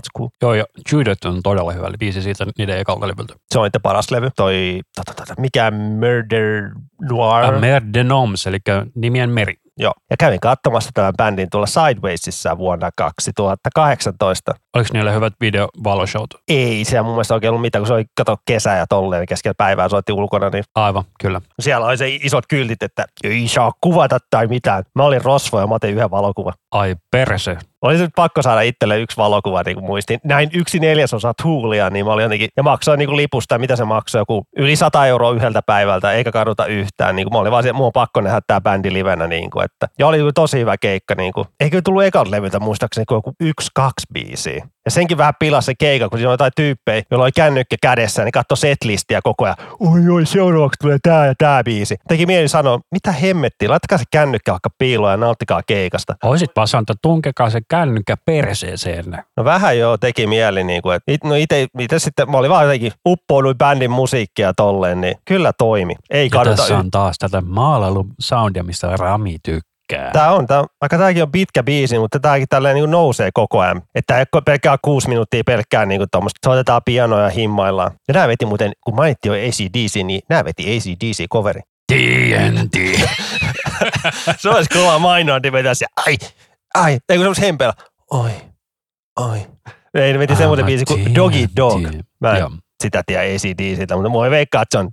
[0.42, 3.34] Joo, ja Judith on todella hyvä biisi siitä niiden ekalta levyltä.
[3.50, 4.30] Se on niiden paras levy.
[4.36, 6.70] Toi, tota, tota, mikä Murder
[7.10, 7.54] Noir.
[7.54, 8.58] Ah, Mer de Noms, eli
[8.94, 9.54] nimien meri.
[9.78, 9.94] Joo.
[10.10, 14.54] Ja kävin katsomassa tämän bändin tuolla Sidewaysissa vuonna 2018.
[14.76, 16.34] Oliko niillä hyvät videovaloshout?
[16.48, 19.54] Ei siellä mun mielestä oikein ollut mitään, kun se oli kato kesä ja tolleen keskellä
[19.54, 21.40] päivää soitti ulkona, niin Aivan, kyllä.
[21.60, 24.84] siellä oli se isot kyltit, että ei saa kuvata tai mitään.
[24.94, 26.54] Mä olin rosvo ja mä otin yhden valokuvan.
[26.70, 27.56] Ai perse.
[27.82, 30.20] Oli se nyt pakko saada itselle yksi valokuva, niin kuin muistin.
[30.24, 33.84] Näin yksi neljäsosa tuulia, niin mä olin jotenkin, ja maksoin niin kuin lipusta, mitä se
[33.84, 37.16] maksoi, joku yli 100 euroa yhdeltä päivältä, eikä kaduta yhtään.
[37.16, 39.64] Niin kuin mä olin vaan se, mun on pakko nähdä tämä bändi livenä, niin kuin,
[39.64, 43.32] että, ja oli tosi hyvä keikka, niin kuin, eikö tullut ekan levyltä muistaakseni, kuin joku
[43.40, 44.65] yksi, kaksi biisiä.
[44.84, 48.24] Ja senkin vähän pilasi se keikka, kun siinä oli jotain tyyppejä, joilla oli kännykkä kädessä,
[48.24, 49.56] niin katsoi setlistiä koko ajan.
[49.80, 51.96] Oi, oi, seuraavaksi tulee tää ja tää biisi.
[52.08, 56.14] Teki mieli sanoa, mitä hemmettiä, laittakaa se kännykkä vaikka piiloon ja nauttikaa keikasta.
[56.24, 59.04] Oisit vaan sanonut, että tunkekaa se kännykkä perseeseen.
[59.36, 62.50] No vähän joo, teki mieli, niin kuin, että it, no ite, ite sitten, mä olin
[62.50, 65.94] vaan jotenkin uppouduin bändin musiikkia tolleen, niin kyllä toimi.
[66.10, 69.75] Ei Ja tässä on taas tätä maalailun soundia, mistä Rami tykkää.
[70.12, 73.76] Tää on, tää, vaikka tämäkin on pitkä biisi, mutta tämäkin tälleen niin nousee koko ajan.
[73.76, 76.38] Että tää ei ole pelkkää kuusi minuuttia pelkkää niin kuin tuommoista.
[76.44, 77.90] Soitetaan pianoja ja himmaillaan.
[78.08, 81.60] Ja nämä veti muuten, kun mainittiin jo ACDC, niin nämä veti ACDC-coveri.
[81.92, 82.76] TNT.
[84.38, 86.16] Se olisi kova mainointi vetää se, ai,
[86.74, 87.74] ai, ei kun semmoista hempeillä.
[88.10, 88.30] Oi,
[89.20, 89.46] oi.
[89.94, 91.82] Ei, ne veti semmoinen biisi kuin Doggy Dog.
[92.20, 92.44] Mä en.
[92.82, 94.90] Sitä tiedä ACDCtä, mutta mua ei veikkaa, että se on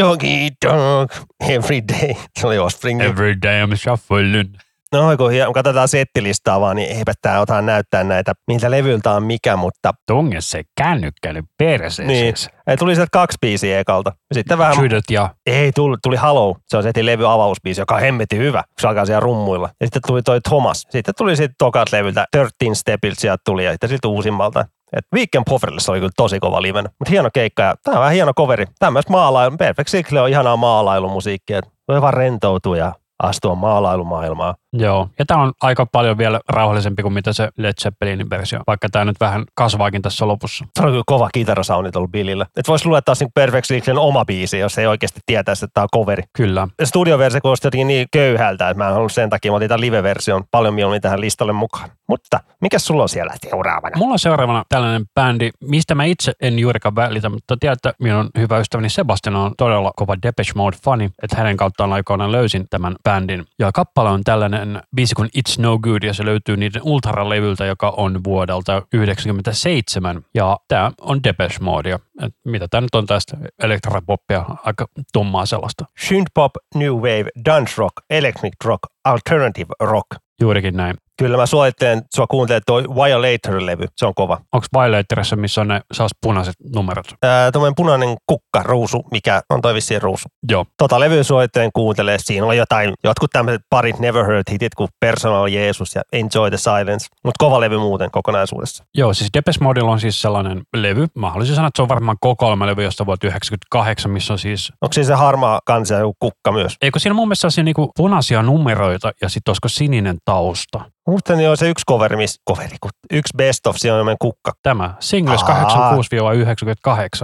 [0.00, 1.12] Doggy Dog
[1.48, 2.14] Every Day.
[2.40, 3.02] Se oli Offspring.
[3.02, 4.54] Every day I'm shuffling.
[4.92, 9.56] No kun katsotaan settilistaa vaan, niin eipä tää otan näyttää näitä, miltä levyltä on mikä,
[9.56, 12.08] mutta Tunge se kännykkä nyt perseeseen.
[12.08, 12.34] niin.
[12.66, 14.12] Ei, tuli sieltä kaksi biisiä ekalta.
[14.34, 17.94] Sitten vähän, Judith ja ei tuli, tuli Hello, se on se heti levy avausbiisi, joka
[17.94, 19.68] on hemmetin hyvä, kun se alkaa siellä rummuilla.
[19.80, 20.86] Ja sitten tuli toi Thomas.
[20.90, 24.64] Sitten tuli sitten tokat levyltä, 13 Stepiltä sieltä tuli ja sitten siltä uusimmalta.
[24.96, 26.88] Et Weekend Pofferille se oli kyllä tosi kova livenä.
[26.98, 28.66] Mutta hieno keikka ja tää on vähän hieno coveri.
[28.78, 31.60] Tämmöistä maalailu, Perfect Circle on ihanaa maalailumusiikkia.
[31.88, 34.54] Voi vaan rentoutua ja astua maalailumaailmaan.
[34.72, 38.88] Joo, ja tämä on aika paljon vielä rauhallisempi kuin mitä se Led Zeppelinin versio, vaikka
[38.92, 40.64] tämä nyt vähän kasvaakin tässä lopussa.
[40.78, 42.46] Se on kyllä kova kitarasoundit ollut Billillä.
[42.56, 45.74] Et vois luulla, että taas niin Perfect Circlen oma biisi, jos ei oikeasti tietäisi, että
[45.74, 46.22] tämä on coveri.
[46.36, 46.68] Kyllä.
[46.84, 50.44] Studioversio kuulosti jotenkin niin köyhältä, että mä en halunnut sen takia, mä otin tämän live-version
[50.50, 51.90] paljon mieluummin tähän listalle mukaan.
[52.10, 53.96] Mutta mikä sulla on siellä seuraavana?
[53.96, 58.30] Mulla on seuraavana tällainen bändi, mistä mä itse en juurikaan välitä, mutta tiedän, että minun
[58.38, 62.96] hyvä ystäväni Sebastian on todella kova Depeche Mode fani, että hänen kauttaan aikoinaan löysin tämän
[63.04, 63.46] bändin.
[63.58, 67.90] Ja kappale on tällainen biisi kuin It's No Good, ja se löytyy niiden Ultra-levyltä, joka
[67.96, 70.22] on vuodelta 97.
[70.34, 71.98] Ja tämä on Depeche Modea.
[72.22, 75.84] Et mitä tämä nyt on tästä elektropoppia, aika tummaa sellaista.
[75.98, 80.06] Synthpop, New Wave, Dance Rock, Electric Rock, Alternative Rock.
[80.40, 80.96] Juurikin näin.
[81.20, 84.40] Kyllä mä suosittelen sua kuuntelemaan toi Violator-levy, se on kova.
[84.52, 87.06] Onko Violatorissa, missä on ne saas punaiset numerot?
[87.52, 90.28] Tuommoinen punainen kukka, ruusu, mikä on toi vissiin ruusu.
[90.50, 90.66] Joo.
[90.78, 92.16] Tota levyä suosittelen kuuntelee.
[92.18, 96.56] Siinä on jotain, jotkut tämmöiset parit Never Heard hitit kuin Personal Jesus ja Enjoy the
[96.56, 97.06] Silence.
[97.24, 98.84] Mutta kova levy muuten kokonaisuudessa.
[98.94, 101.06] Joo, siis Depeche Modella on siis sellainen levy.
[101.14, 104.72] Mä haluaisin sanoa, että se on varmaan kokoelmalevy, josta vuotta 98, missä on siis...
[104.80, 106.76] Onko siinä se harmaa kansi ja kukka myös?
[106.82, 110.80] Eikö siinä mun mielestä sellaisia niinku punaisia numeroita ja sitten olisiko sininen tausta?
[111.10, 112.76] Musta niin on se yksi coveri, missä, coveri,
[113.12, 114.52] yksi best of, siinä on kukka.
[114.62, 115.92] Tämä, Singles Aa.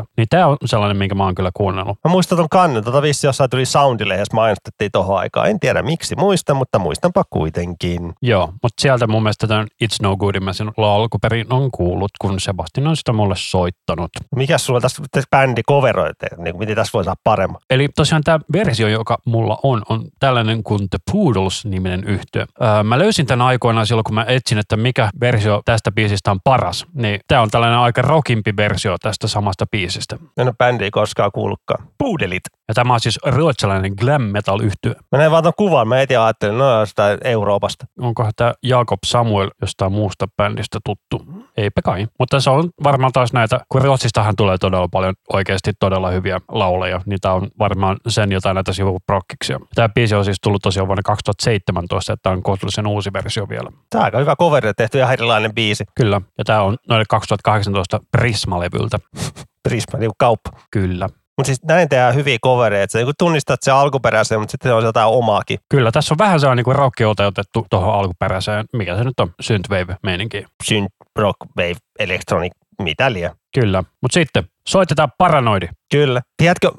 [0.01, 0.05] 86-98.
[0.17, 1.99] Niin tämä on sellainen, minkä mä oon kyllä kuunnellut.
[2.05, 5.51] Mä muistan ton kannen, tota vissi jossain tuli Soundilehdessä mainostettiin tohon aikaan.
[5.51, 8.13] En tiedä miksi muistan, mutta muistanpa kuitenkin.
[8.23, 12.41] Joo, mutta sieltä mun mielestä tämän It's No Good mä sen alkuperin on kuullut, kun
[12.41, 14.11] Sebastian on sitä mulle soittanut.
[14.37, 17.61] Mikäs sulla tässä tässä bändi coveroite, niin miten tässä voi saada paremman?
[17.71, 22.47] Eli tosiaan tämä versio, joka mulla on, on tällainen kuin The Poodles-niminen yhtiö.
[22.63, 26.41] Öö, mä löysin tämän aikoinaan silloin, kun mä etsin, että mikä versio tästä biisistä on
[26.45, 30.17] paras, niin tämä on tällainen aika rockimpi versio tästä samasta biisistä.
[30.37, 31.87] En ole bändiä koskaan kuullutkaan.
[31.99, 32.43] Puudelit.
[32.69, 34.95] Ja tämä on siis ruotsalainen glam metal yhtye.
[35.13, 37.87] Mä näin vaan ton kuvan, mä heti ajattelin, no jostain Euroopasta.
[38.01, 41.27] Onkohan tämä Jakob Samuel jostain muusta bändistä tuttu?
[41.57, 42.07] Eipä kai.
[42.19, 47.01] Mutta se on varmaan taas näitä, kun Ruotsistahan tulee todella paljon oikeasti todella hyviä lauleja,
[47.07, 49.61] niin tämä on varmaan sen jotain näitä sivuprokkiksia.
[49.75, 53.71] Tämä biisi on siis tullut tosiaan vuonna 2017, että tämä on kohtuullisen uusi versio vielä.
[53.91, 55.85] Tää on aika hyvä coveri, tehty ihan erilainen biisi.
[55.95, 56.21] Kyllä.
[56.39, 58.99] Ja tämä on noille 2018 Prisma-levyltä.
[59.69, 60.51] Prisma, niinku kauppa.
[60.71, 61.09] Kyllä.
[61.37, 64.85] Mutta siis näin tehdään hyviä covereita, että sä niinku tunnistat se alkuperäisen, mutta sitten on
[64.85, 65.59] jotain omaakin.
[65.69, 70.45] Kyllä, tässä on vähän sellainen niin rock otettu tuohon alkuperäiseen, mikä se nyt on, synthwave-meininki.
[70.65, 73.35] Synth, rock, wave, electronic, mitä liian.
[73.55, 75.69] Kyllä, mutta sitten soitetaan paranoidi.
[75.91, 76.23] Kyllä.
[76.37, 76.71] Tiedätkö,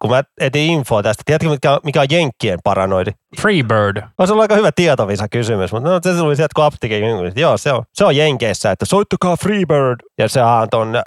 [0.00, 3.10] kun mä etin infoa tästä, tiedätkö mikä on, mikä on Jenkkien paranoidi?
[3.40, 4.02] Freebird.
[4.18, 7.02] On se ollut aika hyvä tietovisa kysymys, mutta no, se tuli sieltä kun apteekin
[7.36, 10.00] Joo, se on, se on Jenkeissä, että soittakaa Freebird.
[10.18, 11.02] Ja se on ton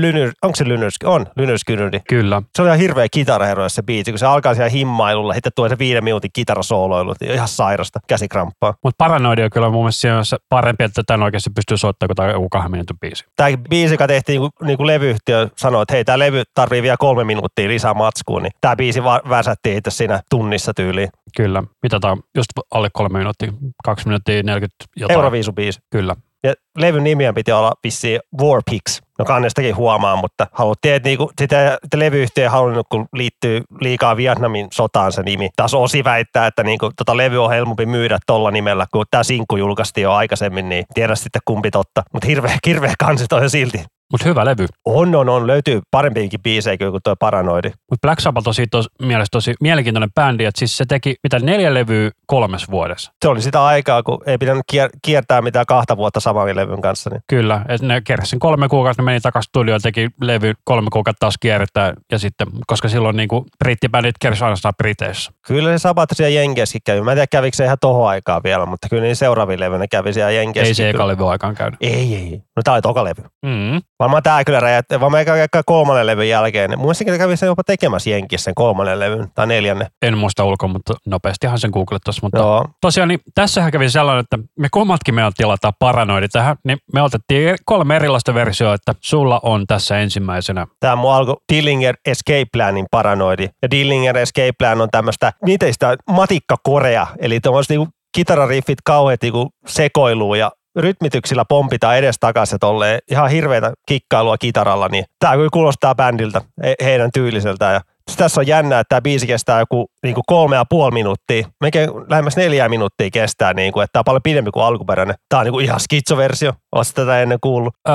[0.00, 1.04] Lynyr, onko se Lynyrsk?
[1.04, 2.00] On, Lynyrskynyrdi.
[2.08, 2.42] Kyllä.
[2.56, 5.78] Se oli ihan hirveä kitaraherro se biisi, kun se alkaa siellä himmailulla, sitten tulee se
[5.78, 8.74] viiden minuutin kitarasooloilu, niin ihan sairasta, käsikramppaa.
[8.84, 12.28] Mutta paranoidi on kyllä mun mielestä se parempi, että tämän oikeasti pystyy soittamaan, kun tämä
[12.28, 13.24] on joku kahden minuutin biisi.
[13.36, 16.82] Tämä biisi, joka tehtiin niin kuin, niin kuin levyyhtiö sanoi, että hei, tämä levy tarvii
[16.82, 21.08] vielä kolme minuuttia lisää matskuun, niin tämä biisi väsättiin itse siinä tunnissa tyyliin.
[21.36, 21.62] Kyllä.
[21.82, 22.20] Mitä tämä on?
[22.36, 23.52] Just alle kolme minuuttia,
[23.84, 25.16] kaksi minuuttia 40 jotain.
[25.16, 25.80] Euroviisubiisi.
[25.90, 26.16] Kyllä.
[26.44, 29.00] Ja levyn nimiä piti olla vissiin War Pigs.
[29.18, 34.16] No kannestakin huomaa, mutta haluttiin, että niinku, sitä, että levyyhtiö ei halunnut, kun liittyy liikaa
[34.16, 35.50] Vietnamin sotaan se nimi.
[35.56, 39.56] Taas Osi väittää, että niinku, tota levy on helpompi myydä tolla nimellä, kun tämä sinkku
[39.56, 42.02] julkaistiin jo aikaisemmin, niin tiedä sitten kumpi totta.
[42.12, 43.84] Mutta hirveä, hirveä kansi toi silti.
[44.12, 44.66] Mutta hyvä levy.
[44.86, 45.46] On, on, on.
[45.46, 47.68] Löytyy parempiinkin biisejä kyllä kuin tuo Paranoidi.
[47.68, 51.38] Mutta Black Sabbath on siitä tos, mielestä tosi mielenkiintoinen bändi, että siis se teki mitä
[51.38, 53.12] neljä levyä kolmes vuodessa.
[53.24, 57.10] Se oli sitä aikaa, kun ei pitänyt kier- kiertää mitään kahta vuotta saman levyn kanssa.
[57.10, 57.22] Niin.
[57.28, 61.34] Kyllä, että ne kersin kolme kuukautta, ne meni takaisin studioon, teki levy kolme kuukautta taas
[61.40, 65.32] kierretään ja sitten, koska silloin niinku brittibändit kersi ainoastaan Briteissä.
[65.46, 67.00] Kyllä se Sabbath siellä Jenkeissäkin kävi.
[67.00, 70.12] Mä en tiedä kävikö se ihan tohon aikaa vielä, mutta kyllä niin seuraavien levyyn kävi
[70.12, 70.68] siellä Jenkeissä.
[70.68, 71.76] Ei se eka levy aikaan käynyt.
[71.80, 72.42] Ei, ei.
[72.56, 73.22] No tää oli toka levy.
[73.46, 73.80] Mm.
[74.02, 76.78] Varmaan tää kyllä räjähti, varmaan eikä eikä kolmannen levyn jälkeen.
[76.78, 79.86] Muistakin kävi se jopa tekemässä Jenkissä sen kolmannen levyn tai neljännen.
[80.02, 82.20] En muista ulkoa, mutta nopeastihan sen googlettaisi.
[82.22, 82.64] Mutta Joo.
[82.80, 87.56] tosiaan niin tässähän kävi sellainen, että me kummatkin me tilataan paranoidi tähän, niin me otettiin
[87.64, 90.66] kolme erilaista versioa, että sulla on tässä ensimmäisenä.
[90.80, 93.48] Tää mun alkoi Dillinger Escape Planin paranoidi.
[93.62, 99.22] Ja Dillinger Escape Plan on tämmöistä, miten sitä matikka korea, eli tuommoista niinku kitarariffit kauheat
[99.22, 105.48] niinku sekoiluu ja rytmityksillä pompitaan edes takaisin tolleen ihan hirveätä kikkailua kitaralla, niin tää kyllä
[105.52, 107.74] kuulostaa bändiltä, he- heidän tyyliseltään.
[107.74, 107.80] Ja
[108.16, 111.48] tässä on jännää, että tämä biisi kestää joku niin kuin kolme ja puoli minuuttia.
[111.60, 115.14] Melkein lähemmäs neljä minuuttia kestää, niin kuin, että tämä on paljon pidempi kuin alkuperäinen.
[115.28, 116.52] Tämä on niin kuin ihan skitsoversio.
[116.72, 117.74] Oletko tätä ennen kuullut?
[117.88, 117.94] Öö,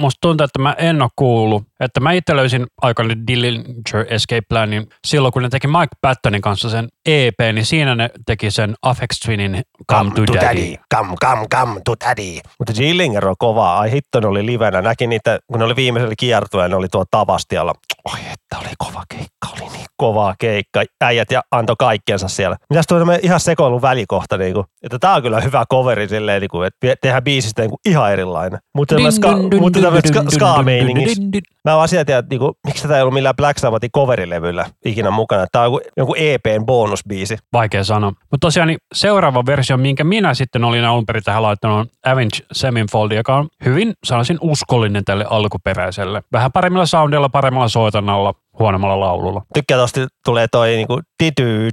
[0.00, 1.62] musta tuntuu, että mä en ole kuullut.
[1.80, 6.70] Että mä itse löysin aikani Dillinger Escape Planin silloin, kun ne teki Mike Pattonin kanssa
[6.70, 9.62] sen EP, niin siinä ne teki sen Afex Twinin
[9.92, 10.74] Come, to, Daddy.
[10.94, 12.40] Come, come, come to daddy.
[12.58, 13.78] Mutta Dillinger on kova.
[13.78, 14.82] Ai hitto, ne oli livenä.
[14.82, 17.74] Näki niitä, kun ne oli viimeisellä kiertueella, ne oli tuo Tavastialla.
[18.04, 19.48] Oi, että oli kova keikka.
[19.52, 20.82] Oli niin kova keikka.
[21.00, 22.56] Äijät ja antoi kaikkensa siellä.
[22.70, 24.38] Mitäs tuo ihan sekoilun välikohta?
[24.38, 27.70] Niin kuin, että tää on kyllä hyvä coveri silleen, niin kuin, että tehdään biisistä niin
[27.70, 28.58] kuin ihan erilainen.
[28.74, 29.80] Mutta tämä ska, mutta
[30.30, 30.64] ska.
[31.66, 35.46] Mä vaan sieltä, että niinku, miksi tätä ei ollut millään Black Sabbathin coverilevyllä ikinä mukana.
[35.52, 37.38] Tämä on joku, joku EPn bonusbiisi.
[37.52, 38.10] Vaikea sanoa.
[38.10, 42.36] Mutta tosiaan niin seuraava versio, minkä minä sitten olin alun perin tähän laittanut, on Avenge
[42.52, 46.22] Sevenfold, joka on hyvin, sanoisin, uskollinen tälle alkuperäiselle.
[46.32, 49.42] Vähän paremmilla soundilla, paremmalla soitannalla, huonommalla laululla.
[49.54, 51.68] Tykkää tosta tulee toi niinku tidy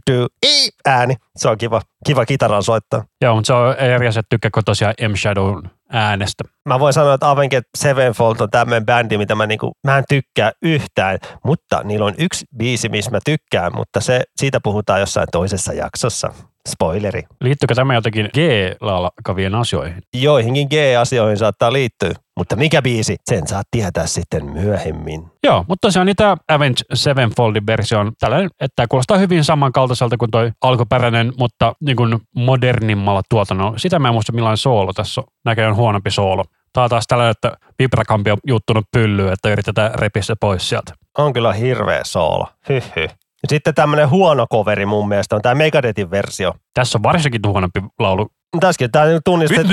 [0.45, 1.15] i ääni.
[1.35, 3.03] Se on kiva, kiva kitaran soittaa.
[3.21, 6.43] Joo, mutta se on eri asia, tykkääkö tosiaan M Shadown äänestä.
[6.65, 10.51] Mä voin sanoa, että Avenged Sevenfold on tämmöinen bändi, mitä mä, niinku, mä en tykkää
[10.61, 15.73] yhtään, mutta niillä on yksi biisi, missä mä tykkään, mutta se, siitä puhutaan jossain toisessa
[15.73, 16.33] jaksossa.
[16.69, 17.23] Spoileri.
[17.41, 20.03] Liittyykö tämä jotenkin G-alkavien asioihin?
[20.13, 25.31] Joihinkin G-asioihin saattaa liittyä, mutta mikä biisi, sen saat tietää sitten myöhemmin.
[25.43, 30.17] Joo, mutta tosiaan niin tämä Avenge Sevenfoldin versio on tällainen, että tämä kuulostaa hyvin samankaltaiselta
[30.17, 33.77] kuin toi alkuperäinen, mutta niin kuin modernimmalla tuotannolla.
[33.77, 35.27] Sitä mä en muista millainen soolo tässä on.
[35.45, 36.43] Näköjään huonompi soolo.
[36.73, 40.93] Tämä on taas tällainen, että vibrakampi on juttunut pyllyyn, että yritetään repiä se pois sieltä.
[41.17, 42.47] On kyllä hirveä soolo.
[42.69, 43.07] Hyhy.
[43.43, 46.53] Ja sitten tämmöinen huono coveri mun mielestä on tämä Megadethin versio.
[46.73, 48.27] Tässä on varsinkin huonompi laulu.
[48.59, 49.67] Tässäkin tämä tunnistet...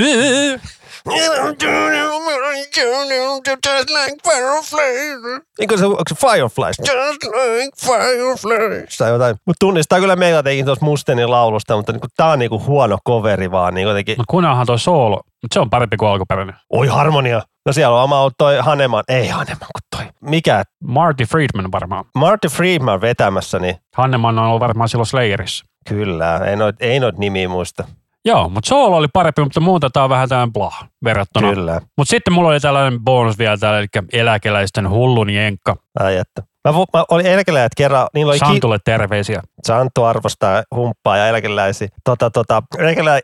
[5.59, 6.79] Eikö se, onko se Fireflies?
[6.79, 8.97] Just like Fireflies.
[8.97, 9.35] Tai jotain.
[9.45, 13.73] Mutta tunnistaa kyllä Megadethin tuossa Mustenin laulusta, mutta niinku, tää on niinku huono coveri vaan.
[13.73, 14.13] Niinku jotenkin.
[14.17, 16.55] Mutta kuunnellaan toi soolo Mutta se on parempi kuin alkuperäinen.
[16.69, 17.41] Oi harmonia.
[17.65, 20.11] No siellä on oma ollut toi Haneman, ei Haneman kuin toi.
[20.21, 20.63] Mikä?
[20.83, 22.05] Marty Friedman varmaan.
[22.15, 25.65] Marty Friedman vetämässä, niin Hanneman on ollut varmaan silloin Slayerissa.
[25.87, 27.83] kyllä, ei noit, ei noit nimiä muista.
[28.25, 31.49] Joo, mutta Soul oli parempi, mutta muuta tämä on vähän tämmöinen blah verrattuna.
[31.53, 35.75] Kyllä, Mutta sitten mulla oli tällainen bonus vielä täällä, eli eläkeläisten hullun jenkka.
[35.99, 36.43] ai että.
[36.67, 39.41] Mä, mä olin eläkeläiset kerran, niillä oli ki- Santulle terveisiä.
[39.67, 41.87] Santtu arvostaa humppaa ja eläkeläisiä.
[42.03, 43.21] Tota, tota, eläkelä, äh,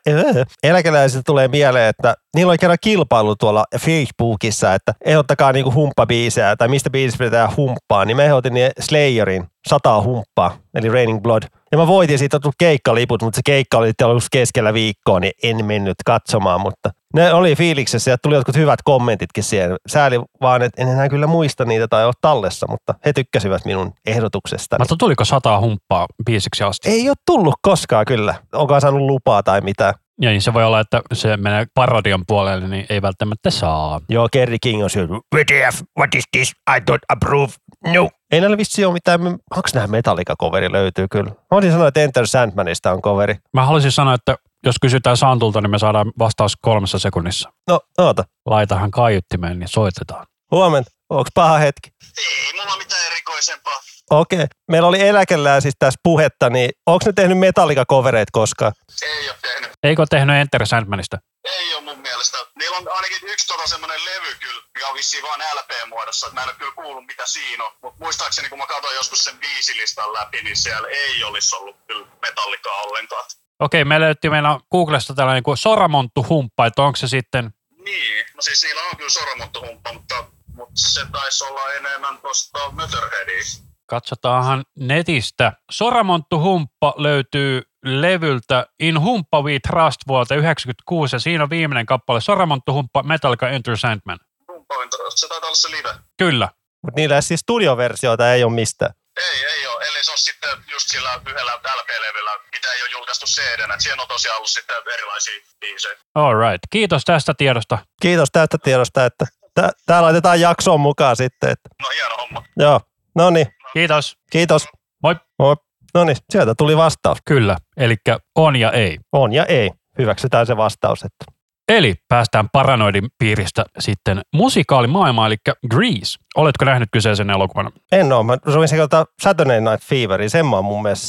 [0.63, 6.67] eläkeläisiltä tulee mieleen, että niillä oli kerran kilpailu tuolla Facebookissa, että ehdottakaa niinku humppabiisejä tai
[6.67, 11.43] mistä biisistä pidetään humppaa, niin mä ehdotin niin Slayerin sataa humppaa, eli Raining Blood.
[11.71, 15.65] Ja mä voitin, siitä tullut keikkaliput, mutta se keikka oli ollut keskellä viikkoa, niin en
[15.65, 19.75] mennyt katsomaan, mutta ne oli fiiliksessä ja tuli jotkut hyvät kommentitkin siihen.
[19.87, 23.93] Sääli vaan, että en enää kyllä muista niitä tai ole tallessa, mutta he tykkäsivät minun
[24.05, 24.75] ehdotuksesta.
[24.79, 26.89] Mutta tuliko sataa humppaa biisiksi asti?
[26.89, 28.35] Ei ole tullut koskaan kyllä.
[28.53, 29.93] Onkaan saanut lupaa tai mitään.
[30.21, 34.01] Ja niin se voi olla, että se menee parodian puolelle, niin ei välttämättä saa.
[34.09, 35.17] Joo, Kerry King on syönyt.
[35.35, 36.51] WTF, what is this?
[36.77, 37.53] I don't approve.
[37.93, 38.09] No.
[38.31, 41.29] Ei näillä vissi ole mitään, onko nämä Metallica-coveri löytyy kyllä.
[41.29, 43.35] Mä olisin sanoa, että Enter Sandmanista on coveri.
[43.53, 47.49] Mä haluaisin sanoa, että jos kysytään Santulta, niin me saadaan vastaus kolmessa sekunnissa.
[47.67, 48.23] No, oota.
[48.45, 50.25] Laitahan kaiuttimeen, niin soitetaan.
[50.51, 50.91] Huomenta.
[51.09, 51.89] Onko paha hetki?
[52.17, 53.79] Ei mulla mitään erikoisempaa.
[54.09, 54.45] Okei.
[54.71, 58.73] Meillä oli eläkeläisistä tässä puhetta, niin onko ne tehnyt Metallica-kovereita koskaan?
[59.01, 59.71] Ei ole tehnyt.
[59.83, 61.17] Eikö ole tehnyt Enter Sandmanista?
[61.43, 62.37] Ei ole mun mielestä.
[62.59, 66.29] Niillä on ainakin yksi tota semmonen levy kyllä, mikä on vissiin vaan LP-muodossa.
[66.33, 67.71] Mä en ole kyllä kuullut mitä siinä on.
[67.81, 72.07] Mutta muistaakseni kun mä katsoin joskus sen biisilistan läpi, niin siellä ei olisi ollut kyllä
[72.21, 73.25] metallikaa ollenkaan.
[73.59, 77.53] Okei, me löyttiin meillä Googlesta tällainen kuin Soramonttu humppa, että onko se sitten,
[77.85, 83.43] Niin, no siis niillä on kyllä soramonttuhumppa, mutta, mutta se taisi olla enemmän tosta Motorheadia.
[83.85, 85.53] katsotaanhan netistä.
[85.71, 92.21] Soramonttu humppa löytyy levyltä In Humppa We Trust vuodelta 1996 ja siinä on viimeinen kappale
[92.21, 94.19] Soramonttu humppa Metallica Enter Sandman.
[94.51, 94.75] Humppa
[95.15, 95.89] se taitaa olla se live.
[96.17, 96.49] Kyllä.
[96.81, 98.91] Mutta niillä siis studioversioita ei ole mistään.
[99.17, 99.83] Ei, ei ole.
[99.85, 100.17] Ellei se ole
[100.49, 104.49] sitten just sillä yhdellä LP-levyllä, mitä ei ole julkaistu cd että Siellä on tosiaan ollut
[104.49, 105.97] sitten erilaisia biisejä.
[106.15, 106.59] All right.
[106.69, 107.77] Kiitos tästä tiedosta.
[108.01, 111.49] Kiitos tästä tiedosta, että tää, tää laitetaan jaksoon mukaan sitten.
[111.49, 111.69] Että.
[111.81, 112.43] No hieno homma.
[112.57, 112.81] Joo,
[113.15, 114.17] no niin, Kiitos.
[114.31, 114.67] kiitos.
[115.03, 115.15] Moi.
[115.39, 115.55] Moi.
[115.93, 117.17] No niin, sieltä tuli vastaus.
[117.25, 117.57] Kyllä.
[117.77, 117.95] Eli
[118.35, 118.97] on ja ei.
[119.11, 119.71] On ja ei.
[119.97, 121.03] Hyväksytään se vastaus.
[121.03, 121.36] Että.
[121.69, 125.35] Eli päästään paranoidin piiristä sitten musikaalimaailmaan, eli
[125.69, 126.17] Grease.
[126.35, 127.71] Oletko nähnyt kyseisen elokuvan?
[127.91, 128.23] En ole.
[128.23, 130.29] Mä ruvisin katsoa Saturday Night Feverin.
[130.29, 131.07] Sen mä oon mun mielestä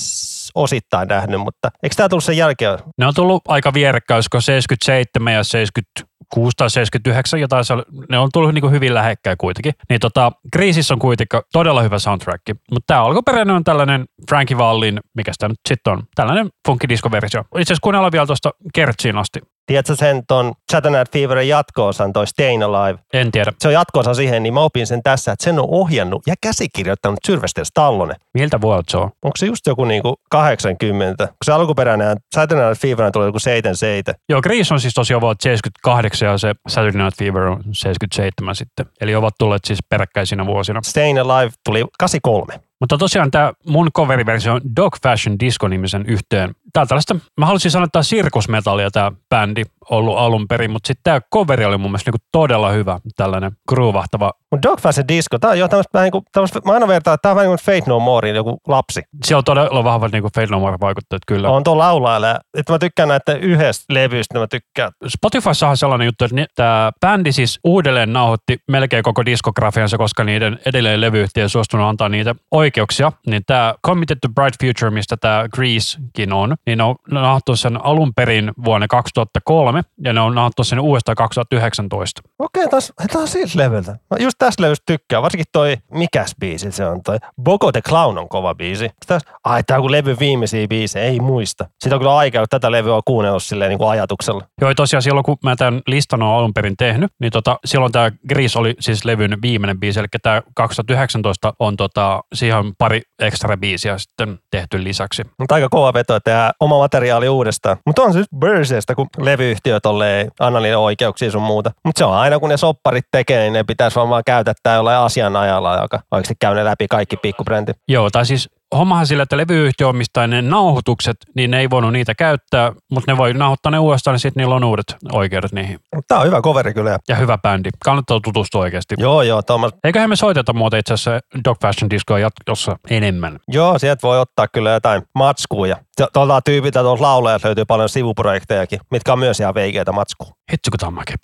[0.54, 2.78] osittain nähnyt, mutta eikö tää tullut sen jälkeen?
[2.98, 8.18] Ne on tullut aika vierekkäin, olisiko 77 ja 76 tai 79 jotain, se oli- ne
[8.18, 9.72] on tullut niin hyvin lähekkäin kuitenkin.
[9.88, 15.00] Niin tota, Greasissä on kuitenkin todella hyvä soundtrack, mutta tämä alkuperäinen on tällainen Frankie Vallin,
[15.14, 17.40] mikä tämä nyt sitten on, tällainen funkkidiskoversio.
[17.40, 19.40] Itse asiassa kuunnellaan vielä tuosta Kertsiin asti.
[19.68, 22.98] Tiedätkö sen ton Saturday Night Feverin jatko-osan, toi Stayin' Alive?
[23.12, 26.22] En tiedä, Se on jatko siihen, niin mä opin sen tässä, että sen on ohjannut
[26.26, 28.14] ja käsikirjoittanut Sylvester Stallone.
[28.34, 29.10] miltä vuodelta se on.
[29.22, 31.26] Onko se just joku niinku 80?
[31.26, 34.14] Kun se alkuperäinen Saturday Night Fever tuli joku 77.
[34.28, 38.86] Joo, Grease on siis tosiaan vuodelta 78 ja se Saturday Night Fever on 77 sitten.
[39.00, 40.80] Eli ovat tulleet siis peräkkäisinä vuosina.
[40.86, 42.67] Stayin' Alive tuli 83.
[42.80, 46.54] Mutta tosiaan tämä mun coveriversio Dog Fashion Disco-nimisen yhteen.
[46.72, 51.02] Tää on tällaista, mä haluaisin sanoa, tämä sirkusmetallia tämä bändi ollut alun perin, mutta sitten
[51.04, 54.32] tämä coveri oli mun mielestä niinku todella hyvä, tällainen groovahtava.
[54.50, 57.14] Mutta Dog Fashion Disco, tää on jo tämmöistä vähän niin kuin, tämmöistä, mä aina vertaan,
[57.14, 59.02] että tää on vähän niin kuin Fate No Morein joku lapsi.
[59.24, 61.50] Siellä on todella vahvat niinku Fade No More vaikutteet kyllä.
[61.50, 64.92] On tuo laulaja, että mä tykkään näitä yhdestä levystä, niin mä tykkään.
[65.08, 70.58] Spotifyssa on sellainen juttu, että tämä bändi siis uudelleen nauhoitti melkein koko diskografiansa, koska niiden
[70.66, 73.12] edelleen levyyhtiö ei suostunut antaa niitä oikeuksia.
[73.26, 78.14] Niin tämä Committed to Bright Future, mistä tämä Greasekin on, niin on nauhoittu sen alun
[78.14, 82.22] perin vuonna 2003 ja ne on nauhoittu sen uudestaan 2019.
[82.38, 83.92] Okei, taas, taas on siltä levyltä.
[83.92, 87.18] Mä just tästä levystä tykkään, varsinkin toi, mikäs biisi se on toi.
[87.42, 88.90] Bogo the Clown on kova biisi.
[89.06, 91.68] Täs, ai, tää on kuin levy viimeisiä biisejä, ei muista.
[91.80, 94.42] Siitä on kyllä aikaa, kun tätä levyä on kuunnellut silleen niin kuin ajatuksella.
[94.60, 98.10] Joo, tosiaan silloin kun mä tämän listan olen alun perin tehnyt, niin tota, silloin tämä
[98.28, 103.56] Grease oli siis levyn viimeinen biisi, eli tämä 2019 on tota, siihen on pari ekstra
[103.56, 105.22] biisiä sitten tehty lisäksi.
[105.38, 107.76] Mutta aika kova veto, että tehdään oma materiaali uudestaan.
[107.86, 111.70] Mutta on se just Bursestä, kun levyyhtiöt olleen anna niille oikeuksia sun muuta.
[111.84, 114.98] Mutta se on aina, kun ne sopparit tekee, niin ne pitäisi vaan, vaan käytättää jollain
[114.98, 117.72] asianajalla, joka oikeasti käy ne läpi kaikki pikkubrändi.
[117.88, 122.14] Joo, tai siis hommahan sillä, että levyyhtiö omistaa ne nauhoitukset, niin ne ei voinut niitä
[122.14, 125.78] käyttää, mutta ne voi nauhoittaa ne uudestaan, niin sitten niillä on uudet oikeudet niihin.
[126.08, 126.98] Tää on hyvä coveri kyllä.
[127.08, 127.68] Ja hyvä bändi.
[127.84, 128.94] Kannattaa tutustua oikeasti.
[128.98, 129.72] Joo, joo, Thomas.
[129.84, 133.38] Eiköhän me soiteta muuten itse asiassa Dog Fashion Discoa jatkossa enemmän.
[133.48, 135.76] Joo, sieltä voi ottaa kyllä jotain matskuja.
[136.12, 140.32] Tuolta tyypiltä tuolta laulajat löytyy paljon sivuprojektejakin, mitkä on myös ihan veikeitä matskua.
[140.52, 141.16] Hitsi, kun tämä on makea.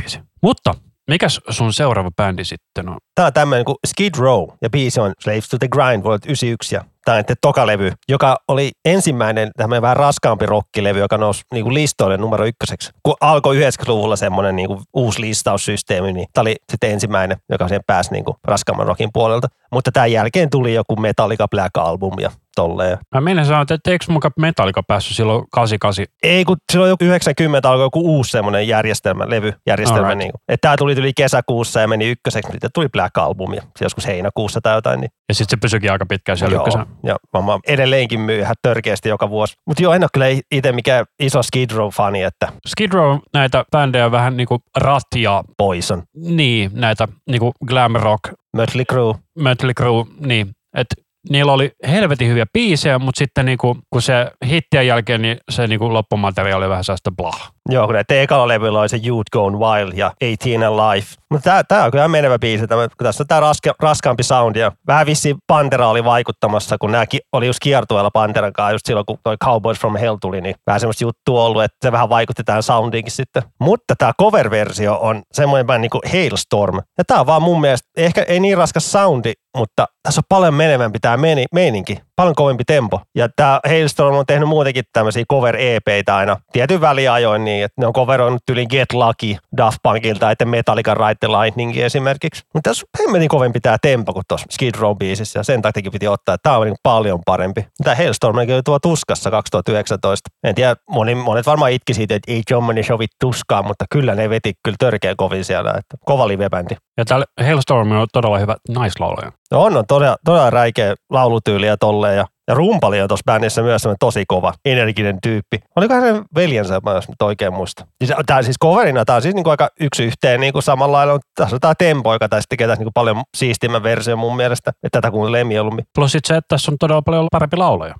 [0.43, 0.75] Mutta
[1.11, 2.97] mikäs sun seuraava bändi sitten on?
[3.15, 6.75] Tää on tämmöinen kuin Skid Row ja biisi on Slaves to the Grind vuodelta 91
[6.75, 11.65] ja tämä on toka levy, joka oli ensimmäinen tämmöinen vähän raskaampi rockilevy, joka nousi niin
[11.65, 12.91] kuin listoille numero ykköseksi.
[13.03, 17.85] Kun alkoi 90-luvulla semmoinen niin kuin uusi listaussysteemi, niin tämä oli sitten ensimmäinen, joka siihen
[17.87, 19.49] pääsi niin kuin raskaamman rockin puolelta.
[19.73, 22.99] Mutta tämän jälkeen tuli joku Metallica Black Album ja tolleen.
[23.15, 26.05] Mä menen sanoa, että eikö muka Metallica päässyt silloin 88?
[26.23, 30.09] Ei, kun silloin joku 90 alkoi joku uusi semmoinen järjestelmä, levyjärjestelmä.
[30.09, 30.19] Alright.
[30.19, 33.85] Niin että tämä tuli yli kesäkuussa ja meni ykköseksi, sitten tuli Black Album ja se
[33.85, 35.01] joskus heinäkuussa tai jotain.
[35.01, 36.87] Niin Ja sitten se pysyikin aika pitkään siellä ykkösenä.
[37.03, 39.55] ja mä edelleenkin myy ihan törkeästi joka vuosi.
[39.67, 44.11] Mutta joo, en ole kyllä itse mikään iso Skid Row-fani, että Skid Row näitä bändejä
[44.11, 48.25] vähän niinku ratia, Poison, niin näitä niinku glam rock,
[48.57, 50.95] Mötley Crüe, Mötley Crüe, niin että
[51.31, 55.93] niillä oli helvetin hyviä biisejä, mutta sitten niinku, kun se hittien jälkeen, niin se niinku
[55.93, 57.53] loppumateriaali oli vähän sellaista blah.
[57.71, 61.15] Joo, kun näitä ekalla levyllä oli se Youth Gone Wild ja 18 and Life.
[61.31, 62.67] Mutta tää, tää on kyllä menevä biisi.
[62.67, 66.93] Tämä, kun tässä on tää raska, raskaampi soundi ja vähän vissi Pantera oli vaikuttamassa, kun
[66.93, 70.55] nämä oli just kiertueella Panteran kanssa just silloin, kun toi Cowboys from Hell tuli, niin
[70.67, 73.43] vähän semmoista juttua ollut, että se vähän vaikutti tähän soundiinkin sitten.
[73.61, 76.77] Mutta tämä cover-versio on semmoinen vähän niin kuin Hailstorm.
[76.99, 80.55] Ja tää on vaan mun mielestä, ehkä ei niin raskas soundi, mutta tässä on paljon
[80.55, 81.17] menevämpi tämä
[81.53, 83.01] meininki, paljon kovempi tempo.
[83.15, 87.93] Ja tämä Hailstorm on tehnyt muutenkin tämmöisiä cover-EPitä aina tietyn väliajoin niin, että ne on
[87.93, 92.43] coveroinut yli Get Lucky Daft Punkilta, että Metallica Ride the Lightning esimerkiksi.
[92.55, 95.91] Mutta tässä on hemmetin kovempi tämä tempo kuin tuossa Skid Row biisissä ja sen takia
[95.91, 97.67] piti ottaa, että tämä on niin paljon parempi.
[97.85, 100.31] Tämä Hailstorm oli tuo tuskassa 2019.
[100.45, 104.15] En tiedä, moni, monet varmaan itki siitä, että ei John meni sovit tuskaa, mutta kyllä
[104.15, 106.77] ne veti kyllä törkeä kovin siellä, että kova live-bändi.
[106.99, 109.33] Ja täällä Hailstorm on todella hyvä naislaulaja.
[109.55, 112.17] No on, on todella, todella räikeä laulutyyli ja tolleen.
[112.17, 115.59] Ja, ja rumpali on tuossa bändissä myös semmoinen tosi kova, energinen tyyppi.
[115.77, 117.87] Oliko hänen veljensä, mä jos nyt oikein muista.
[118.05, 121.29] Siis, tää siis coverina, tää on siis niinku aika yksi yhteen niinku samalla lailla, mutta
[121.35, 124.71] tässä on tää tempo, joka tässä tekee tässä niinku paljon siistimmän versio mun mielestä.
[124.71, 125.85] Että tätä kuuntelee mieluummin.
[125.95, 127.95] Plus sit se, että tässä on todella paljon parempi laulaja.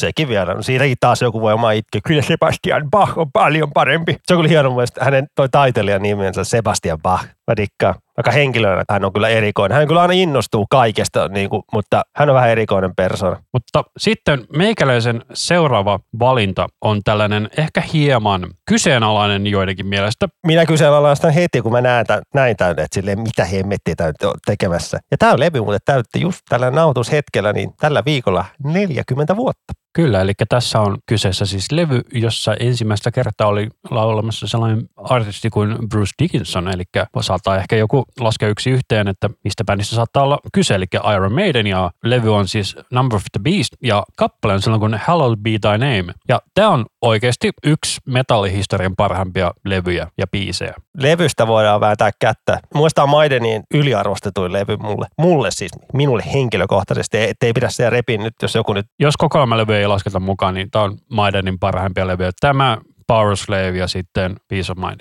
[0.00, 0.54] Sekin vielä.
[0.54, 2.00] No siitäkin taas joku voi omaa itkeä.
[2.06, 4.16] Kyllä Sebastian Bach on paljon parempi.
[4.26, 5.04] Se on kyllä hieno mielestä.
[5.04, 7.24] Hänen toi taiteilijan nimensä Sebastian Bach.
[7.24, 7.94] Mä dikkaan.
[8.16, 9.76] Vaikka henkilönä hän on kyllä erikoinen.
[9.76, 13.36] Hän kyllä aina innostuu kaikesta, niin kuin, mutta hän on vähän erikoinen persona.
[13.52, 20.28] Mutta sitten meikäläisen seuraava valinta on tällainen ehkä hieman kyseenalainen joidenkin mielestä.
[20.46, 24.32] Minä kyseenalaistan heti, kun mä näen tämän, näin tämän, että silleen, mitä hemmettiä tämä nyt
[24.46, 24.98] tekemässä.
[25.10, 29.72] Ja tämä levy muuten täytti just tällä nautushetkellä, niin tällä viikolla 40 vuotta.
[29.98, 35.76] Kyllä, eli tässä on kyseessä siis levy, jossa ensimmäistä kertaa oli laulamassa sellainen artisti kuin
[35.88, 36.84] Bruce Dickinson, eli
[37.20, 40.84] saattaa ehkä joku laskea yksi yhteen, että mistä bändistä saattaa olla kyse, eli
[41.14, 45.00] Iron Maiden, ja levy on siis Number of the Beast, ja kappale on sellainen kuin
[45.06, 46.14] Hallowed Be Thy Name.
[46.28, 50.74] Ja tämä on oikeasti yksi metallihistorian parhaimpia levyjä ja biisejä.
[50.98, 52.60] Levystä voidaan vääntää kättä.
[52.74, 55.06] Muistaa Maidenin yliarvostetuin levy mulle.
[55.18, 57.18] Mulle siis, minulle henkilökohtaisesti.
[57.22, 60.84] Ettei pidä siellä repin nyt, jos joku nyt Jos kokoelmalevy ei lasketa mukaan, niin tämä
[60.84, 62.30] on Maidenin parhaimpia levyjä.
[62.40, 65.00] Tämä Power Slave ja sitten Peace of Mind.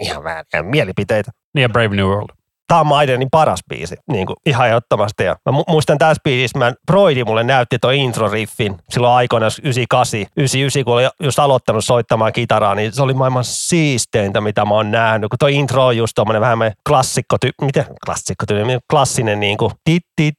[0.00, 1.30] ihan vähän mielipiteitä.
[1.54, 2.43] Niin ja Brave New World.
[2.68, 5.24] Tämä on Maidenin paras biisi, niin kuin ihan ehdottomasti.
[5.24, 10.20] Ja mä mu- muistan tässä biisissä, mä, Broidi mulle näytti tuon intro-riffin silloin aikoina 98,
[10.36, 14.90] 99, kun oli just aloittanut soittamaan kitaraa, niin se oli maailman siisteintä, mitä mä oon
[14.90, 15.30] nähnyt.
[15.30, 19.58] Kun tuo intro on just tommonen vähän me klassikko, ty- miten klassikko, ty- klassinen niin
[19.58, 20.34] kuin tit, tit.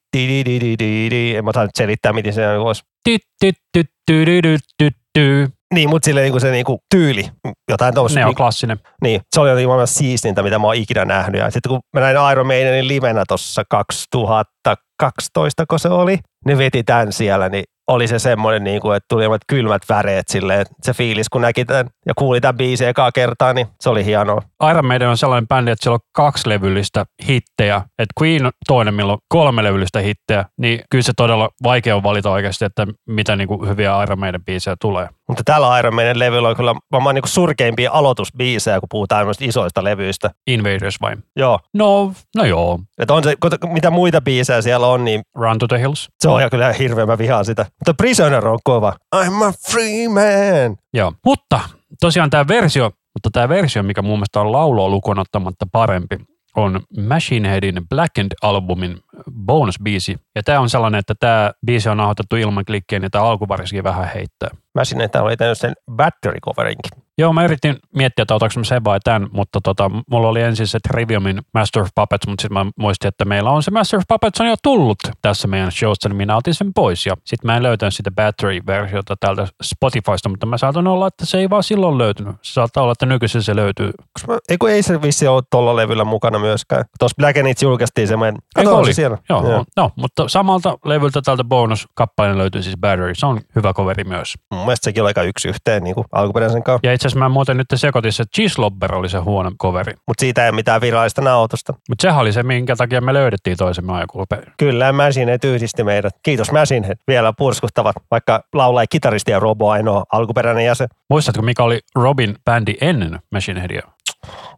[1.35, 2.83] En mä osaa nyt selittää, miten se voisi.
[3.03, 5.54] Tyt, tyt, tyt, tyt, tyt, tyt, tyt.
[5.73, 7.25] Niin, mutta silleen niin se niin kuin tyyli,
[7.71, 8.19] jotain tuossa.
[8.19, 8.79] Ne on klassinen.
[9.01, 11.41] Niin, se oli jotenkin maailman siistintä, mitä mä oon ikinä nähnyt.
[11.41, 16.83] Ja sitten kun mä näin Iron Maidenin livenä tuossa 2012, kun se oli, ne veti
[16.83, 20.65] tämän siellä, niin oli se semmoinen, niin kuin, että tuli kylmät väreet silleen.
[20.81, 24.41] Se fiilis, kun näki tämän ja kuuli tämän biisin ekaa kertaa, niin se oli hienoa.
[24.71, 27.81] Iron Maiden on sellainen bändi, että siellä on kaksi levyllistä hittejä.
[27.99, 32.03] Et Queen on toinen, milloin on kolme levyllistä hittejä, niin kyllä se todella vaikea on
[32.03, 35.09] valita oikeasti, että mitä niin kuin hyviä Iron Maiden biisejä tulee.
[35.27, 40.31] Mutta tällä Iron Maiden levyllä on kyllä varmaan niin surkeimpia aloitusbiisejä, kun puhutaan isoista levyistä.
[40.47, 41.15] Invaders vai?
[41.35, 41.59] Joo.
[41.73, 42.79] No, no joo.
[42.97, 43.35] Että on se,
[43.67, 46.09] mitä muita biisejä siellä on, niin Run to the Hills.
[46.19, 47.63] se on ja kyllä hirveän mä vihaan sitä.
[47.63, 48.93] Mutta Prisoner on kova.
[49.15, 50.77] I'm a free man.
[50.93, 51.13] Joo.
[51.25, 51.59] Mutta
[52.01, 56.17] tosiaan tämä versio, mutta tämä versio, mikä mun mielestä on laulua lukuun ottamatta parempi,
[56.55, 58.99] on Machine Headin Blackened-albumin
[59.31, 60.15] bonus-biisi.
[60.35, 64.09] Ja tämä on sellainen, että tämä biisi on nauhoitettu ilman klikkejä, niin tämä alkuvariskin vähän
[64.15, 64.49] heittää.
[64.75, 67.05] Mä sinne täällä oli tehnyt sen battery coverinkin.
[67.17, 70.67] Joo, mä yritin miettiä, että otanko mä sen vai tämän, mutta tota, mulla oli ensin
[70.67, 74.03] se Triviumin Master of Puppets, mutta sitten mä muistin, että meillä on se Master of
[74.07, 77.05] Puppets on jo tullut tässä meidän showssa, niin minä otin sen pois.
[77.05, 81.37] Ja sitten mä en löytänyt sitä Battery-versiota täältä Spotifysta, mutta mä saatan olla, että se
[81.37, 82.35] ei vaan silloin löytynyt.
[82.41, 83.91] Se saattaa olla, että nykyisin se löytyy.
[84.27, 84.37] Mä,
[84.69, 86.85] ei, se vissi ollut tuolla levyllä mukana myöskään.
[86.99, 88.35] Tuossa Black It julkaistiin semmoinen.
[88.57, 89.17] Eikö Kato, se siellä.
[89.29, 89.63] Joo, Joo.
[89.77, 93.15] No, mutta samalta levyltä tältä bonuskappaleen löytyy siis Battery.
[93.15, 94.33] Se on hyvä coveri myös.
[94.51, 96.87] Mun mielestä sekin oli aika yksi yhteen niin kuin alkuperäisen kanssa.
[96.87, 99.93] Ja itse asiassa mä muuten nyt sekoitin, että Cheeselobber oli se huono coveri.
[100.07, 101.73] Mutta siitä ei ole mitään virallista nauhoitusta.
[101.89, 104.43] Mutta sehän oli se, minkä takia me löydettiin toisemme ajakulpeen.
[104.57, 106.13] Kyllä, Machine yhdisti meidät.
[106.23, 110.87] Kiitos Machine vielä purskuttavat, vaikka laulaa kitaristi ja Robo ainoa alkuperäinen jäsen.
[111.09, 113.81] Muistatko, mikä oli Robin bändi ennen Machine Headia?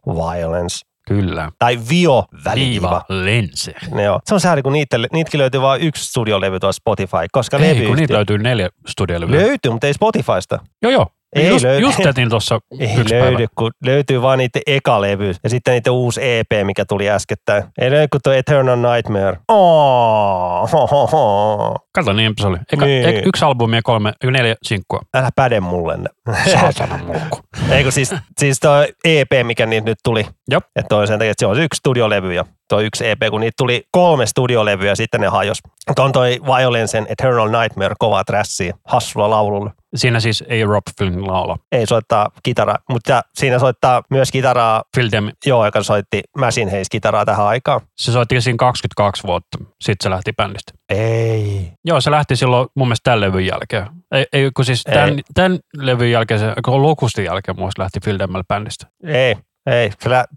[0.06, 0.88] Violence.
[1.08, 1.52] Kyllä.
[1.58, 2.90] Tai Vio väliviiva.
[2.90, 3.74] Viiva Lense.
[3.94, 4.20] Ne joo.
[4.24, 7.68] Se on sääli, kun niitä, niitäkin löytyy vain yksi studiolevy tuossa Spotify, koska Ei, kun
[7.76, 9.40] levyyhtiö- niitä löytyy neljä studiolevyä.
[9.40, 10.58] löytyy, mutta ei Spotifysta.
[10.82, 11.06] Joo, joo.
[11.36, 11.82] Ei just, löydy.
[11.82, 13.48] just etin tuossa Ei yksi löydy, päivä.
[13.58, 17.64] kun löytyy vaan niiden eka levy ja sitten niiden uusi EP, mikä tuli äskettäin.
[17.80, 19.38] Ei löydy kuin tuo Eternal Nightmare.
[19.48, 21.74] Oh, ho, ho, ho.
[21.94, 22.56] Kato, niin se oli.
[22.72, 23.06] Eka, Niin.
[23.06, 23.22] niin.
[23.28, 25.00] yksi albumi ja kolme, neljä sinkkua.
[25.14, 25.98] Älä päde mulle.
[26.60, 27.38] Saatana mulkku.
[27.70, 28.72] Eikö siis, siis tuo
[29.04, 30.26] EP, mikä niitä nyt tuli.
[30.50, 30.64] Jop.
[30.76, 33.40] Että toi on sen takia, että se on yksi studiolevy ja tuo yksi EP, kun
[33.40, 35.58] niitä tuli kolme studiolevyä ja sitten ne hajos.
[35.88, 39.70] Mutta on toi Violencen Eternal Nightmare kovaa trassia, hassulla laululla.
[39.96, 41.56] Siinä siis ei Rob Flynn laula.
[41.72, 46.84] Ei soittaa kitaraa, mutta siinä soittaa myös kitaraa, Phil Dem, joo, joka soitti Machine Haze
[46.90, 47.80] kitaraa tähän aikaan.
[47.96, 49.58] se soitti siinä 22 vuotta.
[49.80, 50.72] Sitten se lähti bändistä.
[50.88, 51.72] Ei.
[51.84, 53.86] Joo, se lähti silloin mun mielestä tämän levyn jälkeen.
[54.12, 55.22] Ei, ei kun siis tämän, Ei.
[55.34, 58.86] tämän levyn jälkeen, se, kun Locustin jälkeen mun mielestä lähti Phil Demmel bändistä.
[59.04, 59.36] Ei,
[59.66, 59.90] ei.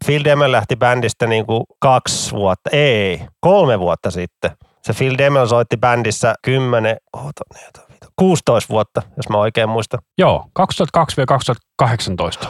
[0.06, 4.52] Phil Demmel lähti bändistä niin kuin kaksi vuotta, ei, kolme vuotta sitten.
[4.82, 7.91] Se Phil Demmel soitti bändissä 10, oota, ne, oota, viito,
[8.26, 10.00] 16 vuotta, jos mä oikein muistan.
[10.18, 12.48] Joo, 2002-2018.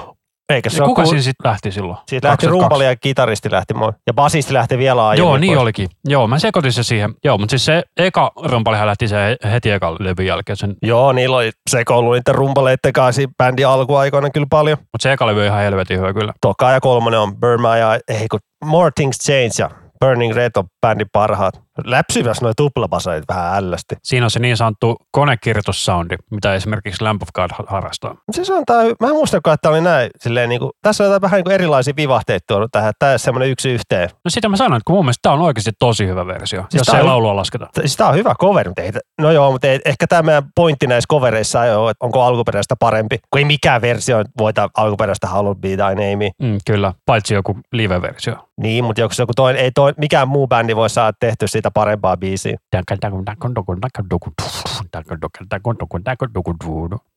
[0.53, 1.97] Eikä se Ja kuka ku- siinä sitten lähti silloin?
[2.09, 2.49] Siitä lähti 2002.
[2.49, 3.91] rumpali ja kitaristi lähti moi.
[4.07, 5.28] Ja basisti lähti vielä aiemmin.
[5.30, 5.61] Joo, niin pois.
[5.61, 5.89] olikin.
[6.05, 7.13] Joo, mä sekoitin se siihen.
[7.24, 10.57] Joo, mutta siis se eka rumpalihan lähti se heti ekan levyn jälkeen.
[10.57, 14.78] Sen, Joo, niillä oli sekoilu niiden rumpaleiden kanssa bändin alkuaikoina kyllä paljon.
[14.80, 16.34] mutta se eka levy ihan helvetin hyvä kyllä.
[16.41, 19.69] Toka ja kolmonen on My Eye, ei kun More Things Change ja
[20.05, 21.61] Burning Red on bändin parhaat.
[21.86, 23.95] Läpsyväs noin tuplabasoit vähän ällästi.
[24.03, 28.15] Siinä on se niin sanottu konekirjoitussoundi, mitä esimerkiksi Lamp of God ha- harrastaa.
[28.32, 30.09] Se on tää, mä en muistakaan, että oli näin.
[30.19, 32.93] Silleen, niin kuin, tässä on jotain vähän niin kuin erilaisia vivahteita tuonut tähän.
[32.99, 34.09] Tämä on semmoinen yksi yhteen.
[34.26, 36.88] No sitä mä sanoin, että kun mun mielestä tämä on oikeasti tosi hyvä versio, siis
[36.88, 37.67] jos ei on- laulua lasketa.
[37.80, 38.91] Siis tää on hyvä cover, mutta ei,
[39.22, 42.76] no joo, mutta ei, ehkä tämä meidän pointti näissä covereissa ei ole, että onko alkuperäistä
[42.80, 43.17] parempi.
[43.30, 46.32] Kun ei mikään versio voita alkuperäistä Hollow Be Thy Name.
[46.43, 48.36] Mm, kyllä, paitsi joku live-versio.
[48.61, 52.18] Niin, mutta jos joku toinen, ei toi, mikään muu bändi voi saada tehty siitä parempaa
[52.18, 52.57] biisiä.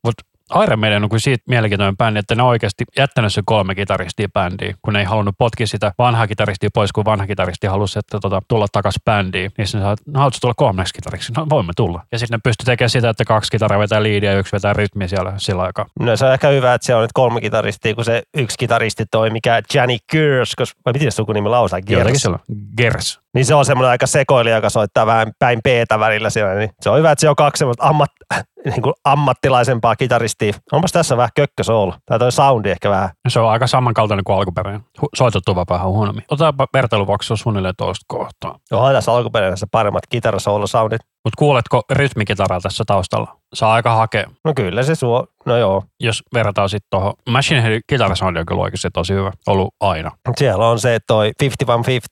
[0.04, 0.24] Mutta
[0.62, 4.28] Iron Maiden on kuin siitä mielenkiintoinen bändi, että ne on oikeasti jättänyt se kolme kitaristia
[4.28, 8.20] bändiin, kun ne ei halunnut potkia sitä vanhaa kitaristia pois, kun vanha kitaristi halusi että
[8.20, 9.52] tota, tulla takaisin bändiin.
[9.58, 11.32] Niin sitten sanoi, no haluatko tulla kolmeksi kitariksi?
[11.32, 12.02] No voimme tulla.
[12.12, 15.08] Ja sitten ne pystyi tekemään sitä, että kaksi kitaraa vetää liidiä ja yksi vetää rytmiä
[15.08, 15.86] siellä sillä aikaa.
[16.00, 19.04] No se on ehkä hyvä, että siellä on nyt kolme kitaristia, kun se yksi kitaristi
[19.10, 21.80] toi, mikä Johnny Gers, koska, vai miten se sukunimi lausaa?
[21.80, 22.22] Gers.
[22.22, 22.56] siellä on.
[22.76, 23.23] Gers.
[23.34, 26.54] Niin se on semmoinen aika sekoilija, joka soittaa vähän päin peetä välillä siellä.
[26.54, 28.10] Niin se on hyvä, että se on kaksi semmoista ammat,
[28.70, 30.52] niin kuin ammattilaisempaa kitaristia.
[30.72, 31.94] Onpas tässä vähän kökkösoolo.
[32.06, 33.10] Tai toi soundi ehkä vähän.
[33.28, 34.82] Se on aika samankaltainen kuin alkuperäinen.
[35.16, 36.24] Soitettu vaan vähän huonommin.
[36.30, 38.58] Otetaanpa vertailuvaksi, suunnilleen toista kohtaa.
[38.72, 41.00] Onhan tässä alkuperäisessä paremmat kitarasoolo-soundit.
[41.24, 43.36] Mutta kuuletko rytmikitaraa tässä taustalla?
[43.54, 44.30] Saa aika hakea.
[44.44, 45.82] No kyllä se suo, no joo.
[46.00, 47.12] Jos verrataan sitten tuohon.
[47.28, 49.32] Machine Headin kitarasoundi on kyllä oikeasti tosi hyvä.
[49.46, 50.10] Ollut aina.
[50.36, 51.32] Siellä on se toi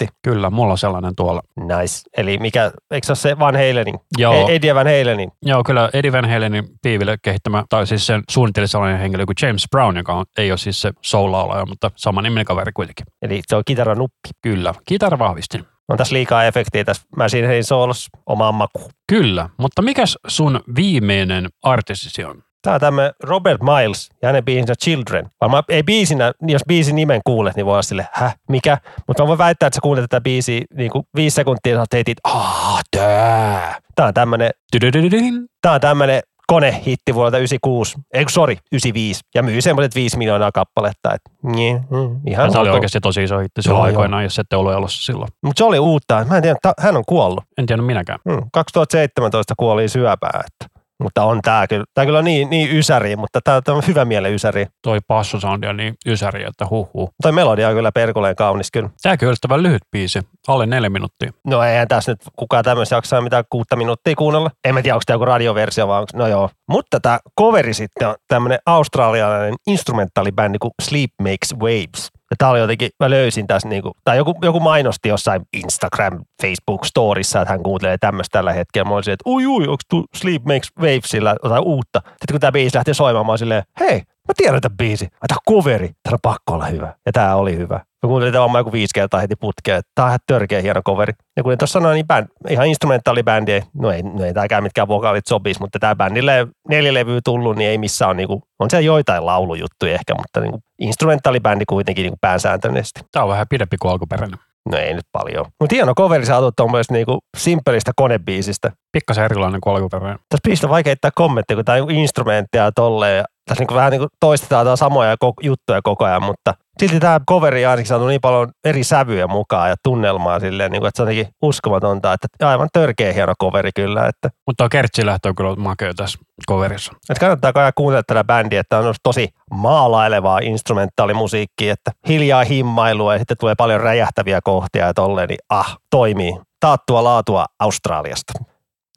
[0.05, 0.07] 50-150.
[0.22, 1.43] Kyllä, mulla on sellainen tuolla.
[1.57, 2.01] Nice.
[2.16, 3.95] Eli mikä, eikö se ole se Van Halenin?
[4.18, 4.49] Joo.
[4.49, 5.32] E- Eddie Van Halenin.
[5.43, 9.66] Joo, kyllä Eddie Van Halenin piiville kehittämä, tai siis sen suunnitteli sellainen henkilö kuin James
[9.70, 13.07] Brown, joka on, ei ole siis se soul-laulaja, mutta sama niminen kaveri kuitenkin.
[13.22, 14.28] Eli se on kitaranuppi.
[14.43, 15.64] Kyllä, kitara vahvistin.
[15.93, 18.11] On tässä liikaa efektiä tässä Machine Headin soolossa.
[18.26, 18.90] Omaan makuun.
[19.09, 22.43] Kyllä, mutta mikäs sun viimeinen artistisi on?
[22.62, 25.30] Tämä on tämmöinen Robert Miles ja hänen biisinsä Children.
[25.40, 28.78] Varmaan ei biisinä, jos biisin nimen kuulet, niin voi olla sille, häh, mikä?
[29.07, 31.86] Mutta mä voin väittää, että sä kuulet tätä biisiä niin kuin viisi sekuntia ja sä
[31.93, 33.78] heitit, aah, tää.
[33.95, 35.47] Tää on tämmönen, Tydydydydyn.
[35.62, 36.20] tää on tämmönen
[36.53, 39.20] konehitti vuodelta 96, ei sori, 95.
[39.34, 41.14] Ja myy semmoiset 5 miljoonaa kappaletta.
[41.14, 43.86] Et, niin, mm, ihan Ja tämä oli oikeasti tosi iso hitti silloin joo.
[43.86, 45.28] aikoinaan, jos ette ollut elossa silloin.
[45.42, 46.24] Mutta se oli uutta.
[46.28, 47.44] Mä en tiedä, ta- hän on kuollut.
[47.59, 48.18] En tiedä minäkään.
[48.24, 50.44] Mm, 2017 kuoli syöpää.
[50.46, 50.71] Että
[51.03, 54.05] Mutta on tää kyllä, tää kyllä on niin, niin ysäri, mutta tää, tää on hyvä
[54.05, 54.66] mielen ysäri.
[54.82, 57.11] Toi passosoundi on niin ysäri, että huhhuh.
[57.22, 58.90] Toi melodia on kyllä perkuleen kaunis kyllä.
[59.03, 61.32] Tääkin on yllättävän lyhyt biisi, alle neljä minuuttia.
[61.46, 64.50] No eihän tässä nyt kukaan tämmöistä jaksaa mitään kuutta minuuttia kuunnella.
[64.64, 66.50] En mä tiedä, onko tämä joku radioversio vai onko, no joo.
[66.68, 72.11] Mutta tämä coveri sitten on tämmöinen australialainen instrumentaalibändi kuin Sleep Makes Waves.
[72.33, 76.85] Ja tää oli jotenkin, mä löysin tässä niinku, tai joku, joku mainosti jossain Instagram, Facebook
[76.85, 78.89] storissa, että hän kuuntelee tämmöistä tällä hetkellä.
[78.89, 82.01] Mä olisin, että ui ui, onko Sleep Makes Wavesilla jotain uutta?
[82.05, 85.06] Sitten kun tämä biisi lähti soimaan, mä olin silleen, hei, mä tiedän tämän biisi.
[85.06, 86.94] Tämä on coveri, tämä on pakko olla hyvä.
[87.06, 87.74] Ja tämä oli hyvä.
[87.74, 90.82] Mä kuuntelin tämän varmaan joku viisi kertaa heti putkeen, että tämä on ihan törkeä hieno
[90.82, 91.12] coveri.
[91.36, 95.26] Ja kun tuossa sanoin, niin bänd, ihan instrumentaalibändi, no ei, no ei tämäkään mitkään vokaalit
[95.26, 99.26] sopisi, mutta tämä bändille neljä levyä tullut, niin ei missään ole, niinku, on siellä joitain
[99.26, 103.00] laulujuttuja ehkä, mutta niinku, instrumentaalibändi kuitenkin niinku pääsääntöisesti.
[103.12, 104.38] Tää on vähän pidempi kuin alkuperäinen.
[104.70, 105.46] No ei nyt paljon.
[105.60, 108.72] Mutta hieno coveri saatu tuommoisesta niinku simppelistä konebiisistä.
[108.92, 110.18] Pikkasen erilainen kuin alkuperäinen.
[110.18, 113.24] Tässä biisistä on vaikea heittää kommentteja, kun tämä on instrumenttia ja tolleen.
[113.49, 117.86] Tässä niinku vähän niinku toistetaan tää samoja juttuja koko ajan, mutta silti tämä coveri ainakin
[117.86, 122.12] saatu niin paljon eri sävyjä mukaan ja tunnelmaa silleen, niinku, että se on jotenkin uskomatonta,
[122.12, 126.18] että aivan törkeä hieno coveri kyllä, että Mutta kertsilähtö on kyllä makea tässä
[126.49, 126.93] coverissa.
[127.11, 133.18] että kannattaa kai kuunnella tätä bändiä, että on tosi maalailevaa instrumentaalimusiikkia, että hiljaa himmailua ja
[133.18, 136.36] sitten tulee paljon räjähtäviä kohtia ja tolleen, niin ah, toimii.
[136.61, 138.32] Taattua laatua Australiasta.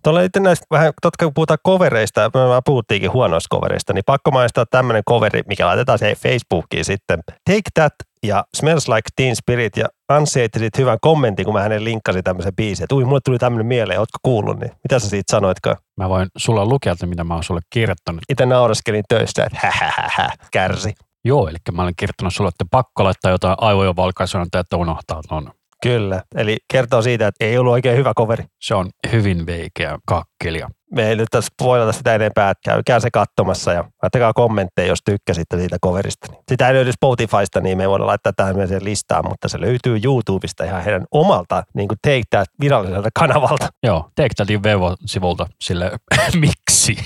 [0.06, 4.66] Tuolla sitten näistä vähän, totta kun puhutaan covereista, me puhuttiinkin huonoista covereista, niin pakko mainostaa
[4.66, 7.20] tämmöinen coveri, mikä laitetaan siihen Facebookiin sitten.
[7.28, 7.94] Take That
[8.24, 12.56] ja Smells Like Teen Spirit ja Anssi heitti hyvän kommentin, kun mä hänen linkkasin tämmöisen
[12.56, 15.78] biisin, että ui, mulle tuli tämmöinen mieleen, ootko kuullut, niin mitä sä siitä sanoitkaan?
[15.98, 18.22] Mä voin sulla lukea, että mitä mä oon sulle kirjoittanut.
[18.30, 20.94] Itse nauraskelin töistä, että hähähähä, kärsi.
[21.26, 25.52] Joo, eli mä olen kirjoittanut sulle, että pakko laittaa jotain aivojen valkaisuna, että unohtaa ton.
[25.86, 28.44] Kyllä, eli kertoo siitä, että ei ollut oikein hyvä coveri.
[28.62, 30.70] Se on hyvin veikeä kakkelia.
[30.92, 35.00] Me ei nyt tässä spoilata sitä enempää, että käykää se katsomassa ja laittakaa kommentteja, jos
[35.06, 36.28] tykkäsitte siitä coverista.
[36.32, 39.62] Niin Sitä ei löydy Spotifysta, niin me ei voida laittaa tähän sen listaan, mutta se
[39.62, 43.68] löytyy YouTubesta ihan heidän omalta niin kuin Take That viralliselta kanavalta.
[43.84, 45.92] Joo, Take Thatin Vevo-sivulta sille,
[46.46, 46.98] miksi?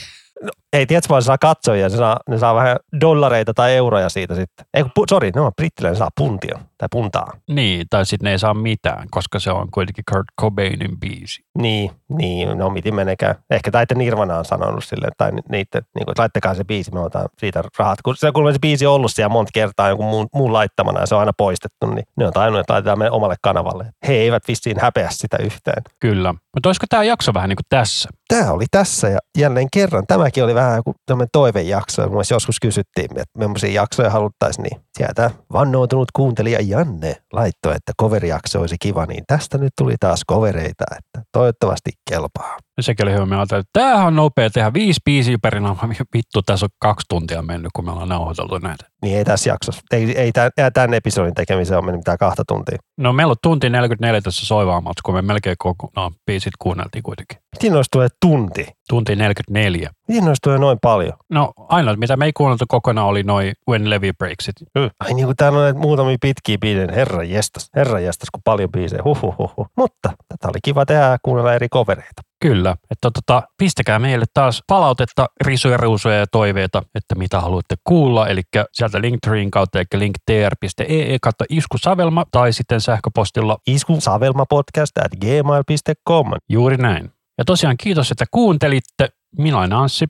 [0.44, 4.10] No, ei, tiedätkö vaan se saa katsojia, se saa, ne saa vähän dollareita tai euroja
[4.10, 4.66] siitä sitten.
[4.74, 4.92] Ei, kun,
[5.36, 7.32] ne on brittiläinen, saa puntia tai puntaa.
[7.50, 11.44] Niin, tai sitten ne ei saa mitään, koska se on kuitenkin Kurt Cobainin biisi.
[11.58, 13.36] Niin, niin, no miten menekään.
[13.50, 16.94] Ehkä tai että Nirvana on sanonut silleen, tai ni- niitä, niin kuin, laittakaa se biisi,
[16.94, 18.02] me otan siitä rahat.
[18.02, 21.06] Kun se, kun se biisi on ollut siellä monta kertaa jonkun muun, muun laittamana ja
[21.06, 23.86] se on aina poistettu, niin ne on tainnut, että laitetaan meidän omalle kanavalle.
[24.08, 25.84] He eivät vissiin häpeä sitä yhtään.
[26.00, 26.34] Kyllä.
[26.34, 28.10] Mutta olisiko tämä jakso vähän niin kuin tässä?
[28.28, 30.04] Tämä oli tässä ja jälleen kerran.
[30.30, 32.10] Tämäkin oli vähän joku tämmöinen toivejakso.
[32.10, 38.60] Mun joskus kysyttiin, että millaisia jaksoja haluttaisiin, niin sieltä vannoutunut kuuntelija Janne laittoi, että coverijakso
[38.60, 42.58] olisi kiva, niin tästä nyt tuli taas covereita, että toivottavasti kelpaa.
[42.84, 43.26] Sekin oli hyvä.
[43.26, 45.88] Me ajattelin, että tämähän on nopea tehdä viisi biisiä per nauha.
[46.14, 48.86] Vittu, tässä on kaksi tuntia mennyt, kun me ollaan nauhoiteltu näitä.
[49.02, 52.78] Niin ei tässä jaksossa, ei, ei tämän, tämän episodin tekemiseen ole mennyt mitään kahta tuntia.
[52.98, 57.38] No meillä on tunti 44 tässä soivaamalta, kun me melkein kokonaan biisit kuunneltiin kuitenkin.
[57.56, 58.68] Miten noista tulee tunti?
[58.90, 59.90] Tunti 44.
[60.08, 61.14] Miten noista tulee noin paljon?
[61.30, 64.56] No ainoa, mitä me ei kuunneltu kokonaan, oli noin When Levy Breaks It.
[64.76, 68.72] Ai niin kuin täällä on näitä muutamia pitkiä biisejä, herra jestas, herra jestas, kun paljon
[68.72, 69.68] biisejä, huhuhuhu.
[69.78, 72.22] Mutta tätä oli kiva tehdä ja kuunnella eri covereita.
[72.42, 78.28] Kyllä, että tota, pistäkää meille taas palautetta, risuja, ruusuja ja toiveita, että mitä haluatte kuulla.
[78.28, 78.42] Eli
[78.74, 86.32] sieltä Linktreen kautta, eli linktr.ee kautta iskusavelma tai sitten sähköpostilla Iskun savelmapodcast at gmail.com.
[86.50, 87.12] juuri näin.
[87.38, 89.10] Ja tosiaan kiitos, että kuuntelitte.
[89.38, 90.06] Minä olen Anssi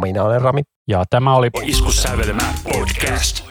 [0.00, 0.62] Minä olen Rami.
[0.88, 3.47] ja tämä oli Iskussävelmä podcast.